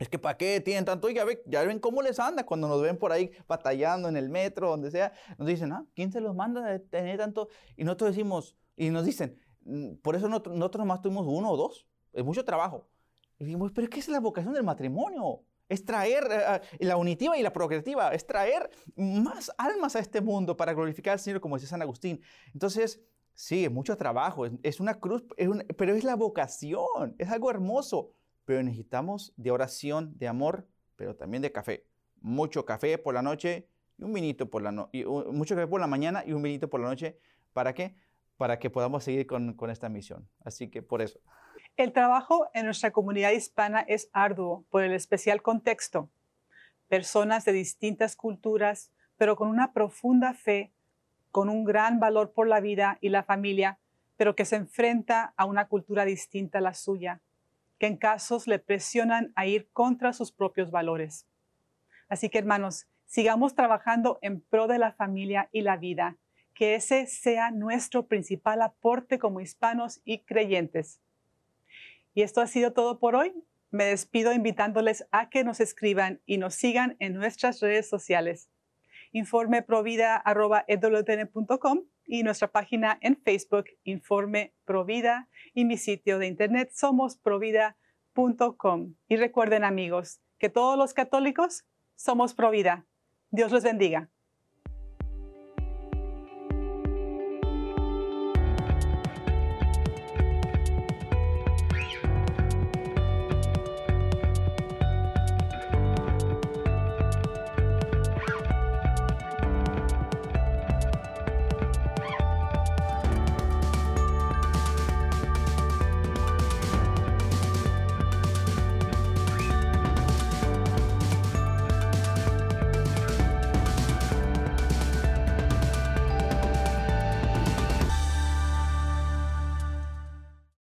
es 0.00 0.08
que 0.08 0.18
¿para 0.18 0.36
qué 0.36 0.60
tienen 0.60 0.84
tanto? 0.84 1.08
Y 1.08 1.14
ya, 1.14 1.24
ya 1.46 1.62
ven 1.62 1.78
cómo 1.78 2.02
les 2.02 2.18
anda 2.18 2.44
cuando 2.44 2.66
nos 2.66 2.82
ven 2.82 2.98
por 2.98 3.12
ahí 3.12 3.30
batallando 3.46 4.08
en 4.08 4.16
el 4.16 4.28
metro, 4.28 4.70
donde 4.70 4.90
sea. 4.90 5.12
Nos 5.38 5.46
dicen, 5.46 5.70
ah, 5.70 5.86
¿quién 5.94 6.10
se 6.10 6.20
los 6.20 6.34
manda 6.34 6.62
de 6.62 6.80
tener 6.80 7.16
tanto? 7.18 7.48
Y 7.76 7.84
nosotros 7.84 8.10
decimos, 8.10 8.56
y 8.76 8.90
nos 8.90 9.04
dicen, 9.04 9.38
mm, 9.66 9.98
por 10.02 10.16
eso 10.16 10.28
nosotros, 10.28 10.56
nosotros 10.56 10.80
nomás 10.80 11.00
tuvimos 11.00 11.24
uno 11.24 11.52
o 11.52 11.56
dos 11.56 11.87
es 12.12 12.24
mucho 12.24 12.44
trabajo. 12.44 12.88
Y 13.38 13.44
dijimos, 13.44 13.72
pero 13.72 13.88
¿qué 13.88 14.00
es 14.00 14.08
la 14.08 14.20
vocación 14.20 14.52
del 14.54 14.64
matrimonio? 14.64 15.42
Es 15.68 15.84
traer 15.84 16.24
eh, 16.30 16.60
eh, 16.78 16.84
la 16.86 16.96
unitiva 16.96 17.36
y 17.38 17.42
la 17.42 17.52
progresiva, 17.52 18.12
es 18.12 18.26
traer 18.26 18.70
más 18.96 19.52
almas 19.58 19.96
a 19.96 20.00
este 20.00 20.20
mundo 20.20 20.56
para 20.56 20.72
glorificar 20.72 21.12
al 21.12 21.20
Señor, 21.20 21.40
como 21.40 21.56
decía 21.56 21.68
San 21.68 21.82
Agustín. 21.82 22.20
Entonces, 22.52 23.00
sí, 23.34 23.64
es 23.64 23.70
mucho 23.70 23.96
trabajo, 23.96 24.46
es, 24.62 24.80
una 24.80 24.98
cruz, 24.98 25.24
pero 25.76 25.94
es 25.94 26.04
la 26.04 26.16
vocación, 26.16 27.14
es 27.18 27.30
algo 27.30 27.50
hermoso. 27.50 28.12
Pero 28.44 28.62
necesitamos 28.62 29.34
de 29.36 29.50
oración, 29.50 30.14
de 30.16 30.26
amor, 30.26 30.66
pero 30.96 31.14
también 31.14 31.42
de 31.42 31.52
café. 31.52 31.86
Mucho 32.20 32.64
café 32.64 32.96
por 32.96 33.12
la 33.12 33.20
noche 33.20 33.68
y 33.98 34.04
un 34.04 34.12
vinito 34.14 34.48
por 34.48 34.62
la 34.62 34.72
noche, 34.72 35.04
mucho 35.04 35.54
café 35.54 35.66
por 35.66 35.80
la 35.80 35.86
mañana 35.86 36.24
y 36.26 36.32
un 36.32 36.42
vinito 36.42 36.68
por 36.70 36.80
la 36.80 36.88
noche. 36.88 37.18
¿Para 37.52 37.74
qué? 37.74 37.94
Para 38.38 38.58
que 38.58 38.70
podamos 38.70 39.04
seguir 39.04 39.26
con, 39.26 39.52
con 39.52 39.68
esta 39.68 39.90
misión. 39.90 40.26
Así 40.40 40.68
que 40.70 40.80
por 40.80 41.02
eso. 41.02 41.20
El 41.78 41.92
trabajo 41.92 42.50
en 42.54 42.64
nuestra 42.64 42.90
comunidad 42.90 43.30
hispana 43.30 43.82
es 43.82 44.10
arduo 44.12 44.64
por 44.68 44.82
el 44.82 44.92
especial 44.92 45.42
contexto. 45.42 46.10
Personas 46.88 47.44
de 47.44 47.52
distintas 47.52 48.16
culturas, 48.16 48.90
pero 49.16 49.36
con 49.36 49.48
una 49.48 49.72
profunda 49.72 50.34
fe, 50.34 50.72
con 51.30 51.48
un 51.48 51.62
gran 51.62 52.00
valor 52.00 52.32
por 52.32 52.48
la 52.48 52.58
vida 52.58 52.98
y 53.00 53.10
la 53.10 53.22
familia, 53.22 53.78
pero 54.16 54.34
que 54.34 54.44
se 54.44 54.56
enfrenta 54.56 55.34
a 55.36 55.44
una 55.44 55.68
cultura 55.68 56.04
distinta 56.04 56.58
a 56.58 56.62
la 56.62 56.74
suya, 56.74 57.20
que 57.78 57.86
en 57.86 57.96
casos 57.96 58.48
le 58.48 58.58
presionan 58.58 59.32
a 59.36 59.46
ir 59.46 59.68
contra 59.72 60.12
sus 60.12 60.32
propios 60.32 60.72
valores. 60.72 61.28
Así 62.08 62.28
que 62.28 62.38
hermanos, 62.38 62.88
sigamos 63.06 63.54
trabajando 63.54 64.18
en 64.20 64.40
pro 64.40 64.66
de 64.66 64.80
la 64.80 64.90
familia 64.90 65.48
y 65.52 65.60
la 65.60 65.76
vida, 65.76 66.16
que 66.54 66.74
ese 66.74 67.06
sea 67.06 67.52
nuestro 67.52 68.08
principal 68.08 68.62
aporte 68.62 69.20
como 69.20 69.38
hispanos 69.38 70.00
y 70.04 70.24
creyentes. 70.24 71.00
Y 72.18 72.22
esto 72.22 72.40
ha 72.40 72.48
sido 72.48 72.72
todo 72.72 72.98
por 72.98 73.14
hoy. 73.14 73.32
Me 73.70 73.84
despido 73.84 74.32
invitándoles 74.32 75.06
a 75.12 75.30
que 75.30 75.44
nos 75.44 75.60
escriban 75.60 76.20
y 76.26 76.38
nos 76.38 76.56
sigan 76.56 76.96
en 76.98 77.14
nuestras 77.14 77.60
redes 77.60 77.88
sociales. 77.88 78.50
Informe 79.12 79.62
provida.com 79.62 80.24
y 82.06 82.24
nuestra 82.24 82.50
página 82.50 82.98
en 83.02 83.22
Facebook, 83.22 83.66
Informe 83.84 84.52
Provida, 84.64 85.28
y 85.54 85.64
mi 85.64 85.76
sitio 85.76 86.18
de 86.18 86.26
internet 86.26 86.72
somosprovida.com. 86.72 88.94
Y 89.06 89.14
recuerden 89.14 89.62
amigos 89.62 90.20
que 90.40 90.48
todos 90.48 90.76
los 90.76 90.94
católicos 90.94 91.66
somos 91.94 92.34
Provida. 92.34 92.84
Dios 93.30 93.52
los 93.52 93.62
bendiga. 93.62 94.10